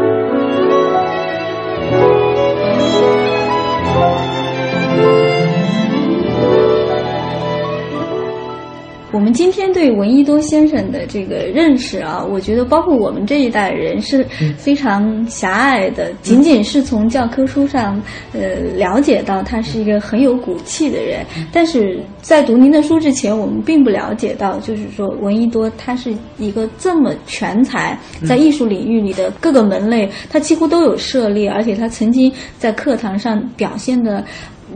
[9.18, 14.24] 我们今天对闻一多先生的这个认识啊，我觉得包括我们这一代人是
[14.58, 18.00] 非常狭隘的，仅仅是从教科书上
[18.32, 34.24] 呃了解到他是一个很有骨气的人，但是在读您的书之前，我们并不了解到，就是说闻一多他是一个这么全才，在艺术领域里的各个门类，他几乎都有涉猎，而且他曾经在课堂上表现的。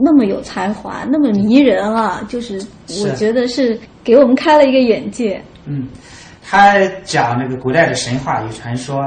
[0.04, 2.26] 那么有才华，那么迷人啊！
[2.28, 2.60] 就是
[3.04, 5.40] 我觉得是给我们开了一个眼界。
[5.64, 5.86] 嗯，
[6.42, 9.00] 他讲那个古代的神话与传说，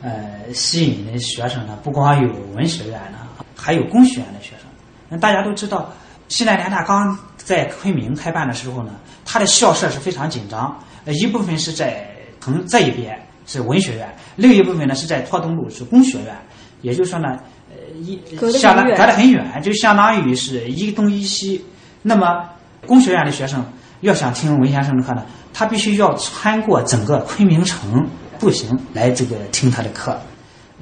[0.00, 0.12] 呃，
[0.54, 3.18] 吸引的学生呢，不光有文学院的，
[3.56, 4.68] 还有工学院的学生。
[5.08, 5.92] 那大家都知道，
[6.28, 8.92] 西南联大刚在昆明开办的时候呢，
[9.24, 12.08] 它的校舍是非常紧张，呃，一部分是在
[12.38, 16.32] 从这一边是文学院，另一部分呢是在拓东路是工学院，
[16.82, 17.36] 也就是说呢。
[17.94, 18.20] 一
[18.52, 21.64] 相当隔得很远，就相当于是一东一西。
[22.02, 22.44] 那么
[22.86, 23.64] 工学院的学生
[24.00, 28.08] 要想听文先生的课呢，他必须要穿过整个昆明城
[28.38, 30.18] 步行来这个听他的课。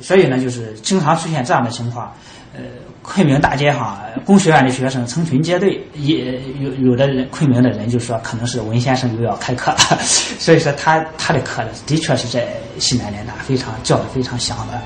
[0.00, 2.12] 所以呢，就是经常出现这样的情况。
[2.54, 2.62] 呃，
[3.02, 12.48] 昆明大街上工学院的学生成群结队，也有有的人昆明的人就说可能是文先生又要开课， 所以说他他的课，的确是在
[12.78, 14.80] 西南联大非常叫的非常响的。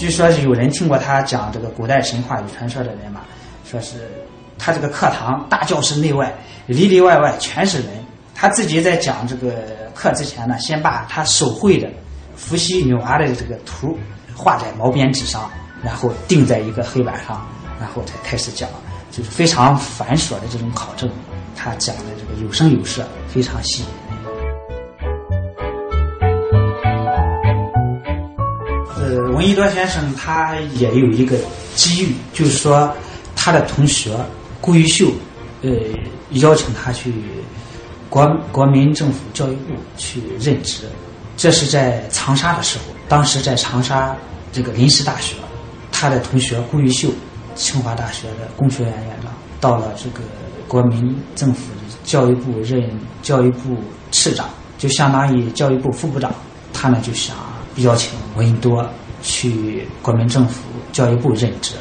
[0.00, 3.20] 据说有人听过他讲这个古代神话与传说的人嘛，
[3.70, 4.10] 说是
[4.58, 6.34] 他这个课堂大教室内外
[6.64, 7.88] 里里外外全是人。
[8.34, 9.52] 他自己在讲这个
[9.94, 11.86] 课之前呢，先把他手绘的
[12.34, 13.94] 伏羲女娲的这个图
[14.34, 15.50] 画在毛边纸上，
[15.84, 17.46] 然后钉在一个黑板上，
[17.78, 18.70] 然后才开始讲，
[19.10, 21.10] 就是非常繁琐的这种考证。
[21.54, 23.84] 他讲的这个有声有色，非常细。
[29.40, 31.34] 闻一多先生他也有一个
[31.74, 32.94] 机遇，就是说
[33.34, 34.14] 他的同学
[34.60, 35.10] 顾玉秀，
[35.62, 35.70] 呃，
[36.32, 37.10] 邀请他去
[38.10, 40.82] 国国民政府教育部去任职。
[41.38, 44.14] 这是在长沙的时候，当时在长沙
[44.52, 45.36] 这个临时大学，
[45.90, 47.08] 他的同学顾玉秀，
[47.54, 50.20] 清华大学的工学院院长，到了这个
[50.68, 51.72] 国民政府
[52.04, 52.78] 教育部任
[53.22, 53.74] 教育部
[54.12, 56.30] 次长，就相当于教育部副部长。
[56.74, 57.34] 他呢就想
[57.76, 58.86] 邀请闻一多。
[59.22, 60.62] 去国民政府
[60.92, 61.74] 教育部任职，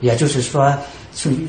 [0.00, 0.72] 也就是说，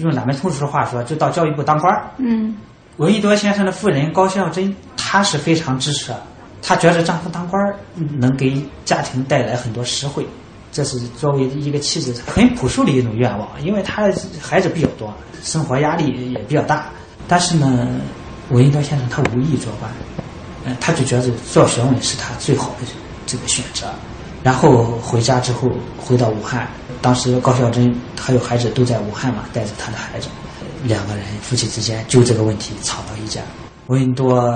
[0.02, 2.10] 用咱们通俗的话说，就到教育部当官儿。
[2.18, 2.56] 嗯，
[2.98, 6.14] 闻一多先生的夫人高孝贞，她是非常支持，
[6.62, 7.76] 她觉得丈夫当官儿
[8.20, 10.26] 能给家庭带来很多实惠，
[10.72, 14.04] 这是作为一个妻子很朴素的一种愿望，因为她
[14.42, 16.90] 孩子比较多，生活压力也比较大。
[17.28, 17.88] 但是呢，
[18.50, 19.92] 闻一多先生他无意做官，
[20.66, 22.86] 嗯，他就觉得做学问是他最好的
[23.26, 23.88] 这个选择。
[24.46, 26.68] 然后回家之后回到武汉，
[27.02, 30.28] 当时高孝珍还有孩子都在武汉嘛，带着他的孩子，
[30.84, 33.42] 两个人夫妻之间就这个问题吵到一架。
[33.88, 34.56] 闻多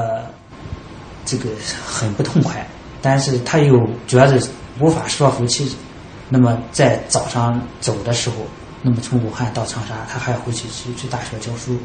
[1.25, 1.49] 这个
[1.83, 2.67] 很不痛快，
[3.01, 4.39] 但是他又觉得
[4.79, 5.75] 无法说服妻子。
[6.29, 8.35] 那么在早上走的时候，
[8.83, 11.75] 那么从武汉到长沙，他还要回去去去大学教书，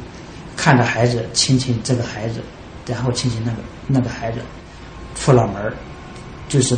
[0.55, 2.39] 看着孩子亲亲这个孩子，
[2.85, 4.37] 然后亲亲那个那个孩子，
[5.15, 5.73] 出了门
[6.47, 6.77] 就是。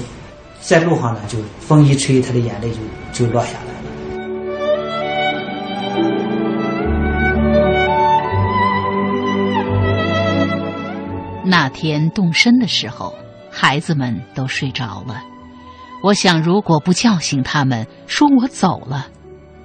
[0.60, 3.74] 在路上呢，就风一吹，他的眼泪就就落下来了。
[11.46, 13.16] 那天动身的时候，
[13.50, 15.24] 孩子们都睡着了。
[16.04, 19.08] 我想，如果不叫醒他们，说我走了，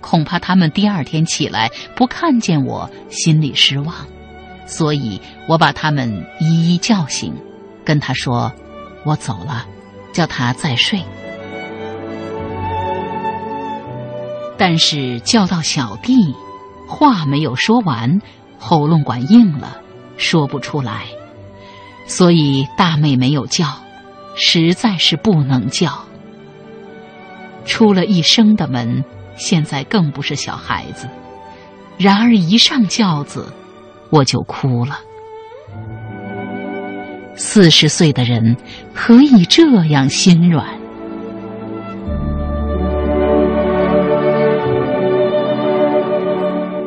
[0.00, 3.92] 恐怕他们第二天起来不看见我，心里失望。
[4.66, 7.34] 所以我把他们一一叫醒，
[7.84, 8.52] 跟他说
[9.04, 9.66] ：“我走了。”
[10.12, 11.02] 叫他再睡，
[14.58, 16.34] 但是叫到小弟，
[16.86, 18.20] 话没有说完，
[18.58, 19.78] 喉咙管硬了，
[20.16, 21.06] 说不出来，
[22.06, 23.66] 所以大妹没有叫，
[24.36, 26.04] 实在是不能叫。
[27.64, 29.04] 出了一生的门，
[29.36, 31.08] 现在更不是小孩子，
[31.96, 33.52] 然而一上轿子，
[34.10, 34.98] 我就哭了。
[37.34, 38.56] 四十岁的人
[38.94, 40.66] 何以这样心软？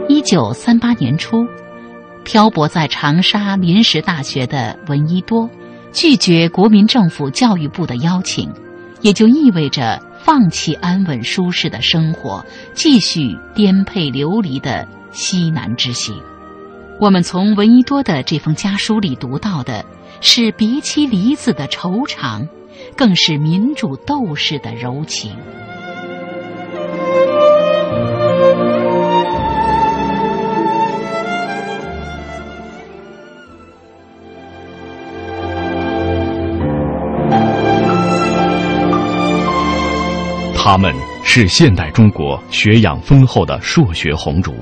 [0.07, 1.45] 一九三八年初，
[2.23, 5.49] 漂泊在长沙临时大学的闻一多
[5.91, 8.51] 拒绝国民政府教育部的邀请，
[9.01, 12.43] 也就意味着放弃安稳舒适的生活，
[12.73, 16.15] 继续颠沛流离的西南之行。
[16.99, 19.83] 我们从闻一多的这封家书里读到的。
[20.21, 22.47] 是鼻妻离子的惆怅
[22.95, 25.35] 更是民主斗士的柔情。
[40.67, 40.91] 他们
[41.23, 44.55] 是现代中国学养丰厚的硕学红烛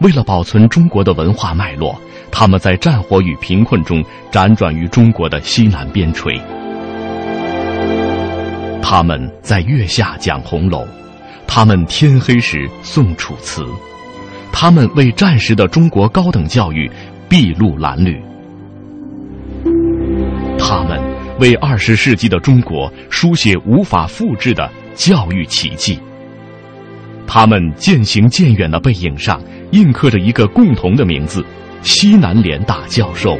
[0.00, 1.96] 为了保存中国的文化脉络
[2.32, 4.02] 他们在战火与贫困中
[4.32, 6.40] 辗转于中国的西南边陲。
[8.82, 10.84] 他们在月下讲红楼，
[11.46, 13.64] 他们天黑时诵楚辞，
[14.50, 16.90] 他们为战时的中国高等教育
[17.28, 18.20] 筚路蓝缕，
[20.58, 21.00] 他们
[21.38, 25.98] 为二十世纪的中国书写无法复制的教育奇迹。
[27.26, 31.44] 他们渐行渐远的背影上印刻着一个共同的名字——
[31.82, 33.38] 西南联大教授。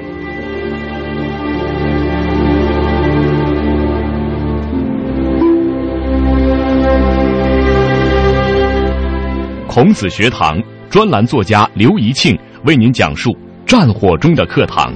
[9.67, 13.35] 孔子学堂专栏作家刘怡庆为您讲述
[13.65, 14.93] 战火中的课堂，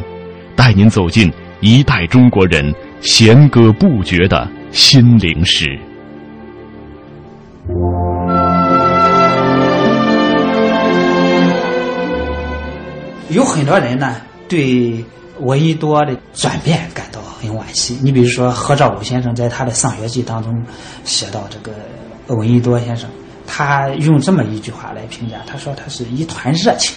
[0.55, 5.79] 带您走进一代中国人弦歌不绝的心灵史。
[13.37, 14.17] 有很多人呢
[14.49, 15.05] 对
[15.41, 17.99] 闻一多的转变感到很惋惜。
[18.03, 20.65] 你比如说何兆武先生在他的《上学记》当中
[21.05, 21.77] 写到这个
[22.35, 23.11] 闻一多先生，
[23.47, 26.97] 他用这么一句话来评价，他说他是一团热情。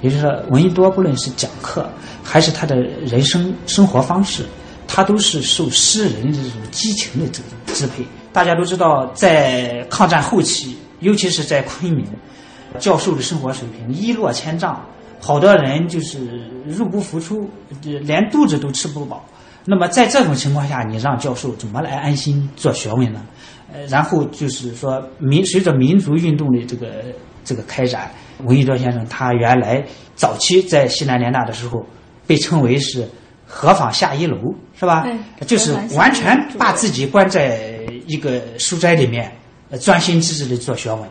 [0.00, 1.90] 也就是说，闻一多不论是讲课
[2.22, 4.46] 还是他的人生生活方式，
[4.86, 8.06] 他都是受诗人这种激情的这种支配。
[8.32, 12.06] 大家都知道，在抗战后期，尤其是在昆明，
[12.78, 14.80] 教授的生活水平一落千丈。
[15.24, 16.18] 好多人就是
[16.66, 17.48] 入不敷出，
[17.82, 19.24] 连肚子都吃不饱。
[19.64, 23.22] 那么在这种情况下，你让教授怎么来安心做学问呢？
[23.72, 27.02] 呃，然后就是说民随着民族运动的这个
[27.42, 28.10] 这个开展，
[28.44, 29.82] 闻一多先生他原来
[30.14, 31.82] 早期在西南联大的时候，
[32.26, 33.08] 被称为是
[33.46, 34.36] 何坊下一楼，
[34.78, 35.06] 是吧？
[35.46, 39.32] 就是完全把自己关在一个书斋里面，
[39.80, 41.02] 专心致志的做学问。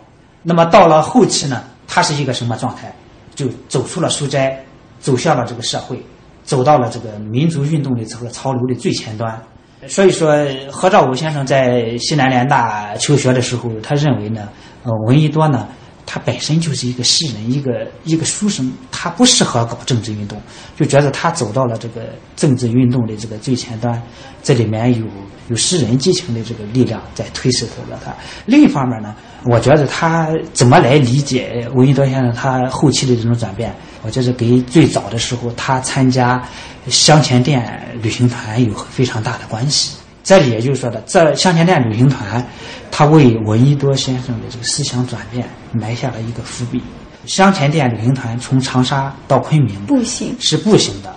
[0.44, 2.94] 那么到了后期呢，他是一个什么状态？
[3.36, 4.64] 就走出了书斋，
[5.00, 6.02] 走向了这个社会，
[6.44, 9.42] 走到了这个民族运动的这个潮流的最前端。
[9.88, 10.34] 所以说，
[10.72, 14.48] 何兆武先生在西南联大求学的时候，他认为呢，
[14.84, 15.68] 呃，闻一多呢，
[16.06, 20.42] 他本身就是一个诗人，一个一个书生，他不适合搞政治运动，
[20.78, 22.02] 就觉得他走到了这个
[22.38, 24.02] 政治运动的这个最前端，
[24.42, 25.06] 这里面有
[25.54, 27.72] 有诗人激情的这个力量在推使着
[28.04, 28.12] 他。
[28.48, 29.14] 另一方面呢。
[29.46, 33.76] 我觉得他怎么来理解闻一多先生他后期的这种转变？
[34.02, 36.42] 我觉得跟最早的时候他参加
[36.88, 37.62] 香前店
[38.02, 39.98] 旅行团有非常大的关系。
[40.24, 42.42] 这里也就是说的，这香前店旅行团，
[42.90, 46.82] 他为闻一多先生的这个思想转变埋下了一个伏笔。
[47.26, 51.14] 香前店旅行团从长沙到昆明步行是步行的，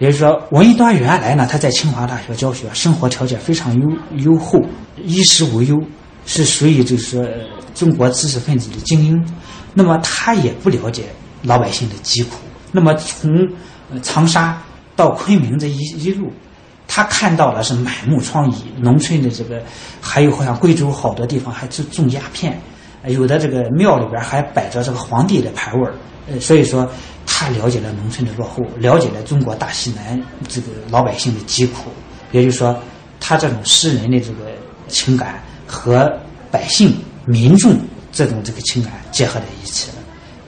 [0.00, 4.60] 也就是说，闻一多原来呢他在清华大学教学，生活条件非常优优厚，
[4.96, 5.80] 衣食无忧，
[6.26, 7.24] 是属于就是说。
[7.72, 9.24] 中国知识分子的精英，
[9.74, 11.04] 那么他也不了解
[11.42, 12.36] 老百姓的疾苦。
[12.72, 13.30] 那么从
[14.02, 14.60] 长沙
[14.96, 16.30] 到昆明这一一路，
[16.88, 19.62] 他看到了是满目疮痍，农村的这个，
[20.00, 22.60] 还有好像贵州好多地方还种种鸦片，
[23.06, 25.94] 有的这个庙里边还摆着这个皇帝的牌位儿。
[26.28, 26.86] 呃，所以说
[27.32, 31.90] 他了解了农村的落后，了解了中国大西南这个老百姓的疾苦。
[32.32, 32.76] 也就是说，
[33.20, 34.50] 他这种诗人的这个
[34.88, 36.10] 情感和
[36.50, 36.92] 百姓。
[37.26, 37.78] 民众
[38.10, 39.98] 这种这个情感结合在一起了，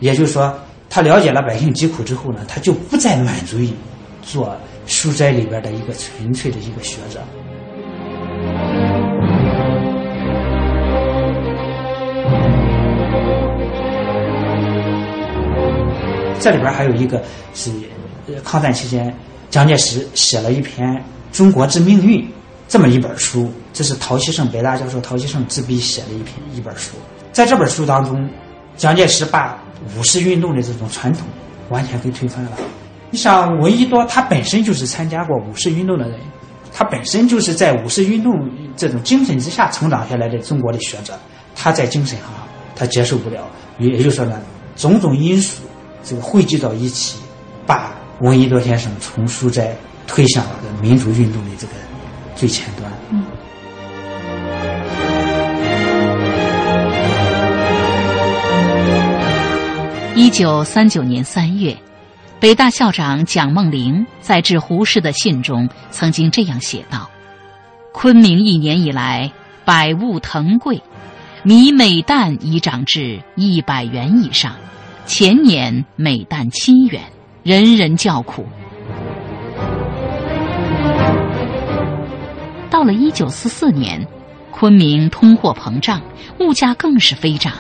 [0.01, 0.59] 也就是说，
[0.89, 3.71] 他了解了百姓疾苦之后呢，他就不再满足于
[4.23, 4.57] 做
[4.87, 7.23] 书斋里边的一个纯粹的一个学者。
[16.43, 17.23] 这里边还有一个
[17.55, 17.71] 是
[18.43, 19.15] 抗战期间，
[19.49, 20.89] 蒋介石写了一篇
[21.31, 22.21] 《中国之命运》。
[22.67, 26.97] 这么一本书，这是陶希圣北大教授陶希圣自笔写的一篇一本书。
[27.31, 28.29] 在这本书当中，
[28.77, 29.63] 蒋介石把
[29.97, 31.29] 五四运动的这种传统
[31.69, 32.53] 完全给推翻了。
[33.11, 36.19] 你想闻一多，他本身就是参加过五四运动的人，
[36.73, 38.33] 他本身就是在五四运动
[38.75, 41.13] 这种精神之下成长下来的中国的学者，
[41.55, 42.29] 他在精神上
[42.75, 43.47] 他接受不了，
[43.79, 44.41] 也就是说呢，
[44.77, 45.63] 种种因素
[46.03, 47.19] 这个汇聚到一起，
[47.67, 49.77] 把闻一多先生从书斋
[50.07, 51.73] 推向了民族运动的这个。
[52.35, 52.91] 最前端。
[60.17, 61.77] 一九三九年三月，
[62.41, 67.09] 北大校长蒋梦麟在致胡适的信中曾经这样写道
[67.93, 69.31] ：“昆明一年以来，
[69.65, 70.83] 百物腾贵，
[71.45, 74.57] 米每担已涨至一百元以上，
[75.07, 77.03] 前年每担七元，
[77.43, 78.47] 人人叫苦。”
[82.71, 84.07] 到了一九四四年，
[84.51, 86.01] 昆明通货膨胀，
[86.41, 87.53] 物价更是飞涨。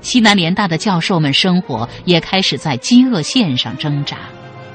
[0.00, 4.16] 西南联大的教授们生活也开始在饥饿线上挣扎。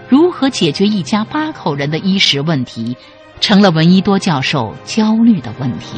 [0.10, 2.96] 如何解决一家八口人的衣食问题，
[3.40, 5.98] 成了闻一多教授焦虑的问题。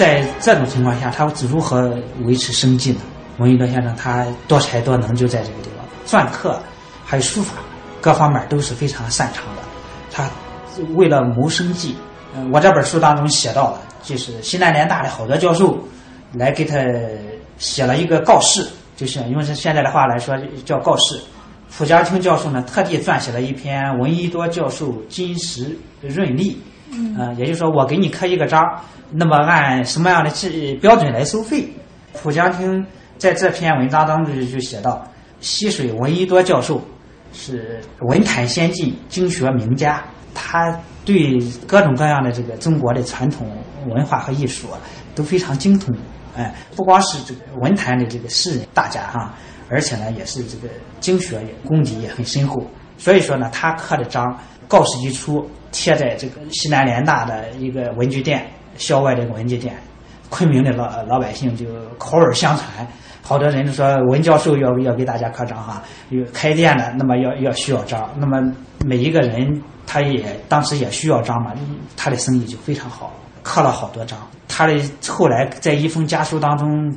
[0.00, 1.94] 在这种情况下，他如何
[2.24, 3.00] 维持生计呢？
[3.36, 6.58] 闻一多先生他多才多能，就在这个地方，篆刻
[7.04, 7.56] 还有书法
[8.00, 9.62] 各方面都是非常擅长的。
[10.10, 10.26] 他
[10.94, 11.94] 为了谋生计，
[12.50, 15.78] 我这本书当中写到了，就是西南联大的好多教授
[16.32, 16.78] 来给他
[17.58, 20.34] 写了一个告示，就是用现在的话来说
[20.64, 21.20] 叫告示。
[21.68, 26.52] 傅家清教授呢，特地撰写了一篇《闻一多教授金石润利》，
[26.90, 28.64] 嗯，也就是说我给你刻一个章。
[29.12, 31.68] 那么按什么样的标准来收费？
[32.12, 32.84] 浦江厅
[33.18, 35.04] 在这篇文章当中就写到：
[35.40, 36.82] 溪水闻一多教授
[37.32, 40.02] 是文坛先进、经学名家，
[40.34, 43.46] 他对各种各样的这个中国的传统
[43.88, 44.68] 文化和艺术
[45.14, 45.94] 都非常精通。
[46.36, 49.34] 哎，不光是这个文坛的这个诗人大家哈，
[49.68, 50.68] 而且呢也是这个
[51.00, 52.60] 经学也功底也很深厚。
[52.98, 54.38] 所以说呢，他刻的章
[54.68, 58.46] 告示一出，贴在这个西南联大的一个文具店。
[58.76, 59.76] 校外的文具店，
[60.28, 61.66] 昆明的老老百姓就
[61.98, 62.86] 口耳相传，
[63.22, 68.40] 好多人都说文教授要要给大家刻章哈，有开店的，那么要要需要章，那么
[68.84, 71.52] 每一个人他也当时也需要章嘛，
[71.96, 73.12] 他的生意就非常好，
[73.42, 74.18] 刻了好多章。
[74.48, 74.74] 他的
[75.08, 76.94] 后来在一封家书当中，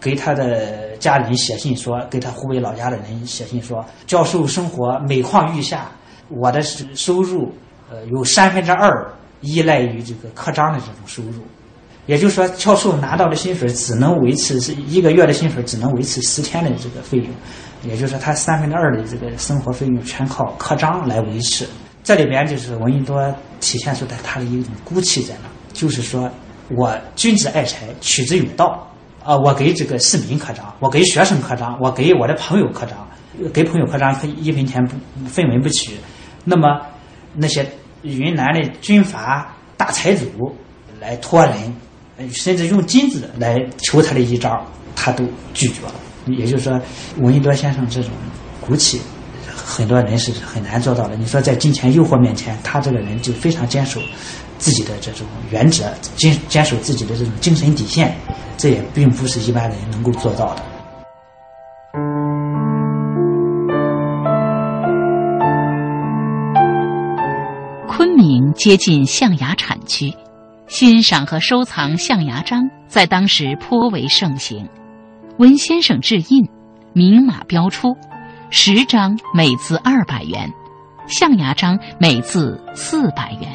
[0.00, 5.88] 给他的家人写信说，给他湖北老家的人写信说，教授生活每况愈下，
[6.28, 7.52] 我的收入
[7.90, 9.10] 呃有三分之二。
[9.40, 11.42] 依赖于这个刻章的这种收入，
[12.06, 17.28] 也就是说，教授拿到的薪水只能维持是一个月的薪水，只能维持十天的这个费用，
[17.84, 21.66] 也就是说，他三分之二的这个生活费用全靠刻章来维持。
[22.02, 26.30] 这里边就是闻一多体现出来他的一种骨气在那，就是说
[26.76, 28.86] 我君子爱财，取之有道
[29.24, 29.36] 啊！
[29.36, 33.08] 我给这个市民刻章，我给学生刻章，我给我的朋友刻章，
[33.52, 34.94] 给朋友刻章一分钱不
[35.26, 35.92] 分文不取。
[36.44, 36.80] 那么
[37.34, 37.66] 那些。
[38.02, 40.54] 云南的军阀大财主
[41.00, 41.74] 来托人，
[42.32, 45.24] 甚至用金子来求他的一招，他都
[45.54, 45.94] 拒绝了。
[46.26, 46.80] 也就是说，
[47.18, 48.10] 闻一多先生这种
[48.60, 49.00] 骨气，
[49.54, 51.16] 很多人是很难做到的。
[51.16, 54.00] 你说在金钱诱惑面前，他这个人就非常坚守
[54.58, 58.14] 自己的这种原则，坚坚守自己的这种精神底线，
[58.56, 60.62] 这也并不是一般人能够做到的。
[68.54, 70.12] 接近象牙产区，
[70.66, 74.68] 欣赏和收藏象牙章在当时颇为盛行。
[75.38, 76.48] 文先生制印，
[76.92, 77.96] 明码标出，
[78.50, 80.50] 十张每字二百元，
[81.06, 83.48] 象牙章每字四百元。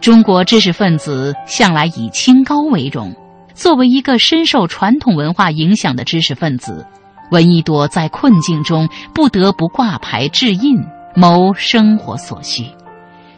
[0.00, 3.14] 中国知识分子向来以清高为荣，
[3.54, 6.86] 作为一个深受传统文化影响的知识分子，
[7.30, 10.76] 闻一多在困境中不得不挂牌制印，
[11.14, 12.66] 谋生活所需。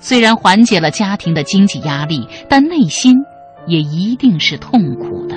[0.00, 3.16] 虽然缓解了家庭的经济压力，但内心
[3.66, 5.36] 也一定是痛苦的。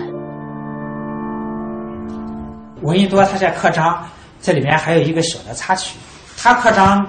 [2.82, 4.05] 闻一多他在刻章，
[4.41, 5.97] 这里面还有一个小的插曲。
[6.38, 7.05] 他刻章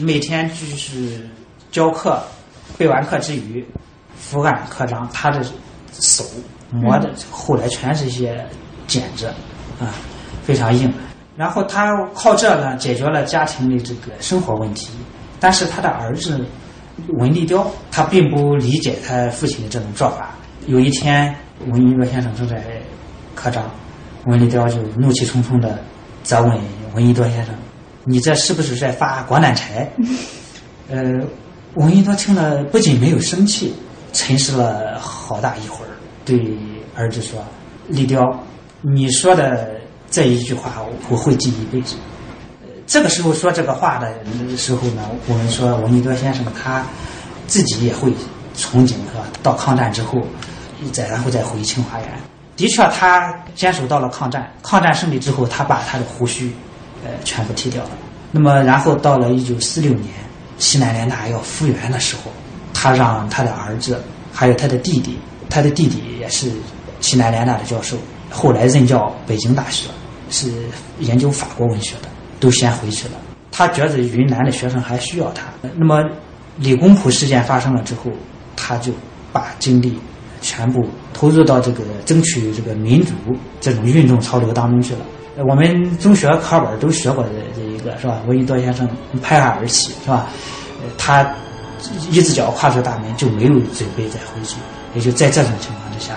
[0.00, 1.26] 每天就是
[1.70, 2.22] 教课，
[2.78, 3.66] 备完课之余，
[4.14, 5.08] 伏案刻章。
[5.12, 5.42] 他的
[5.92, 6.24] 手
[6.70, 8.46] 磨的后来全是一些
[8.86, 9.26] 茧子，
[9.80, 9.88] 啊，
[10.42, 10.92] 非常硬。
[11.36, 14.90] 然后他靠这呢解决了家庭的这个生活问题，
[15.40, 16.44] 但是他的儿子。
[17.08, 20.34] 文立雕，他并不理解他父亲的这种做法。
[20.66, 21.34] 有一天，
[21.68, 22.62] 文一多先生正在
[23.34, 23.64] 刻章，
[24.26, 25.78] 文立雕就怒气冲冲的
[26.22, 26.58] 责问
[26.94, 27.54] 文一多先生
[28.04, 29.90] ：“你这是不是在发国难财？”
[30.90, 31.00] 呃，
[31.74, 33.72] 文一多听了不仅没有生气，
[34.12, 35.90] 沉思了好大一会儿，
[36.24, 36.56] 对
[36.94, 37.42] 儿子说
[37.88, 38.20] ：“立雕，
[38.82, 39.70] 你说的
[40.10, 41.96] 这一句话，我会记一辈子。”
[42.90, 44.12] 这个时候说这个话的
[44.56, 46.84] 时候呢，我们说闻一多先生他
[47.46, 48.10] 自己也会
[48.56, 49.22] 憧憬是吧？
[49.44, 50.18] 到抗战之后，
[50.90, 52.08] 再然后再回清华园。
[52.56, 54.52] 的确，他坚守到了抗战。
[54.60, 56.52] 抗战胜利之后，他把他的胡须
[57.04, 57.90] 呃全部剃掉了。
[58.32, 60.12] 那么，然后到了一九四六年，
[60.58, 62.32] 西南联大要复员的时候，
[62.74, 65.16] 他让他的儿子还有他的弟弟，
[65.48, 66.50] 他的弟弟也是
[67.00, 67.96] 西南联大的教授，
[68.32, 69.86] 后来任教北京大学，
[70.28, 70.50] 是
[70.98, 72.08] 研究法国文学的。
[72.40, 73.14] 都先回去了。
[73.52, 75.44] 他觉得云南的学生还需要他。
[75.76, 76.02] 那么，
[76.56, 78.10] 李公朴事件发生了之后，
[78.56, 78.90] 他就
[79.32, 79.98] 把精力
[80.40, 83.12] 全部投入到这个争取这个民主
[83.60, 85.00] 这种运动潮流当中去了。
[85.46, 88.20] 我们中学课本都学过的这一个是吧？
[88.26, 88.88] 闻一多先生
[89.22, 90.26] 拍案而起是吧？
[90.98, 91.26] 他
[92.10, 94.56] 一只脚跨出大门就没有准备再回去，
[94.94, 96.14] 也就在这种情况之下，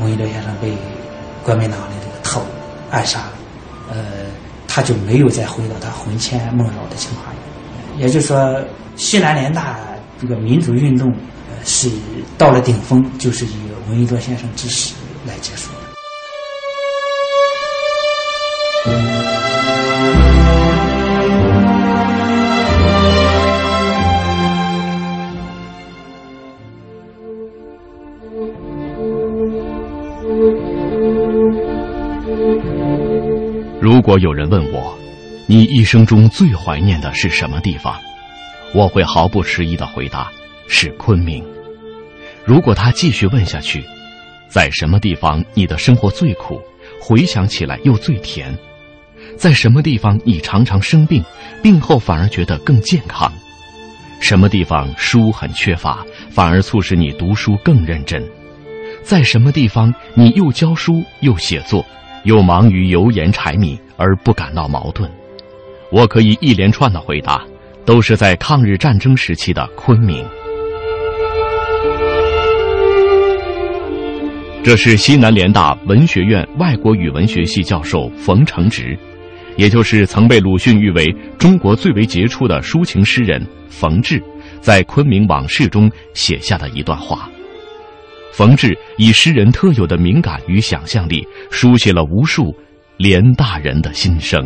[0.00, 0.72] 闻一多先生被
[1.42, 2.44] 国民党的这个特务
[2.90, 3.32] 暗杀了，
[3.90, 4.13] 呃，
[4.74, 8.04] 他就没有再回到他魂牵梦绕的清华园。
[8.04, 8.60] 也就是说，
[8.96, 9.78] 西南联大
[10.20, 11.14] 这个民主运动，
[11.64, 11.88] 是
[12.36, 13.54] 到了顶峰，就是以
[13.88, 14.94] 闻一多先生之死
[15.28, 15.70] 来结束
[18.84, 19.53] 的。
[34.04, 34.94] 如果有人问我，
[35.46, 37.98] 你一生中最怀念的是什么地方？
[38.74, 40.30] 我会毫不迟疑的回答：
[40.68, 41.42] 是昆明。
[42.44, 43.82] 如果他继续问下去，
[44.46, 46.60] 在什么地方你的生活最苦，
[47.00, 48.54] 回想起来又最甜？
[49.38, 51.24] 在什么地方你常常生病，
[51.62, 53.32] 病后反而觉得更健康？
[54.20, 58.22] 什么地方书很缺乏，反而促使你读书更认真？
[59.02, 61.82] 在什么地方你又教书又写作，
[62.24, 65.10] 又忙于油盐柴米而不感到矛盾？
[65.90, 67.44] 我可以一连串的回答，
[67.84, 70.24] 都是在抗日战争时期的昆明。
[74.64, 78.98] 这是西南联大文学院外国语文学系教授冯承植，
[79.56, 84.22] 也就是曾被鲁迅誉为中国最为杰出的抒情诗人冯至，
[84.62, 87.28] 在《昆明往事》中写下的一段话。
[88.32, 92.52] 冯至以诗人特有的敏感与想象力，书写了无数
[92.96, 94.40] 连大人的心声。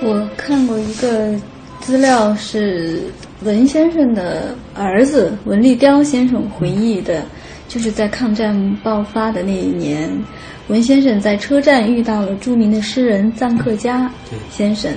[0.00, 1.32] 我看过一个
[1.80, 3.02] 资料，是
[3.44, 7.22] 文先生的儿子文立雕先生回忆的，
[7.68, 10.10] 就是在抗战爆发的那一年，
[10.66, 14.10] 文先生在车站遇到了著名的诗人臧克家
[14.50, 14.92] 先生。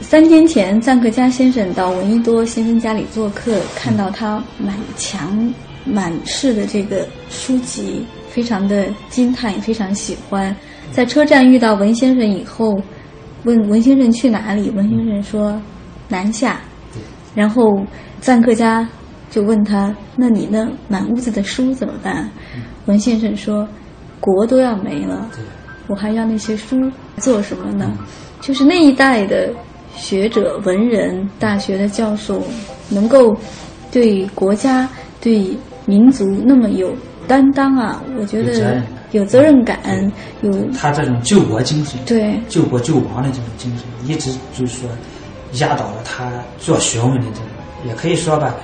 [0.00, 5.54] 三天前，臧克家先生到闻一多先生家里做客，看到他满墙
[5.84, 10.54] 满室的这个书籍，非常的惊叹，也非常喜欢。
[10.92, 12.80] 在车站遇到文先生以后，
[13.44, 15.60] 问文先生去哪里，文先生说
[16.08, 16.60] 南下。
[17.34, 17.80] 然后
[18.20, 18.88] 赞克家
[19.30, 22.28] 就问他：“那你那满屋子的书怎么办？”
[22.86, 23.66] 文先生说
[24.20, 25.30] ：“国都要没了，
[25.86, 27.90] 我还要那些书做什么呢？”
[28.40, 29.52] 就是那一代的。
[29.96, 32.40] 学者、文人、大学的教授，
[32.88, 33.36] 能够
[33.90, 34.88] 对国家、
[35.20, 35.54] 对
[35.86, 36.94] 民族那么有
[37.26, 38.02] 担当啊！
[38.18, 39.78] 我觉得有责任感，
[40.42, 44.88] 有他这种救国精神，对救国救亡的这种精神，一直就是说
[45.54, 47.88] 压倒了他做学问的这个。
[47.88, 48.54] 也可以说吧，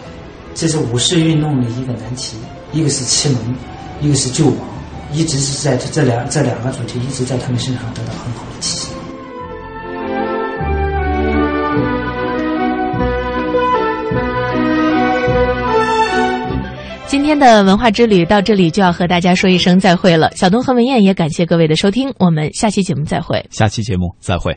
[0.54, 2.36] 这是五四运动的一个难题：
[2.72, 3.38] 一个是启蒙，
[4.00, 4.56] 一个是救亡，
[5.12, 8.95] 一直是在这两这两个主题一直在他们身上得到很好的体现。
[17.26, 20.30] 今天的文化之旅到这里就要和大家说一声再会了。
[20.36, 23.44] 小东和文燕也感谢各位的收听，我们下期节目再会。
[23.50, 24.56] 下期节目再会。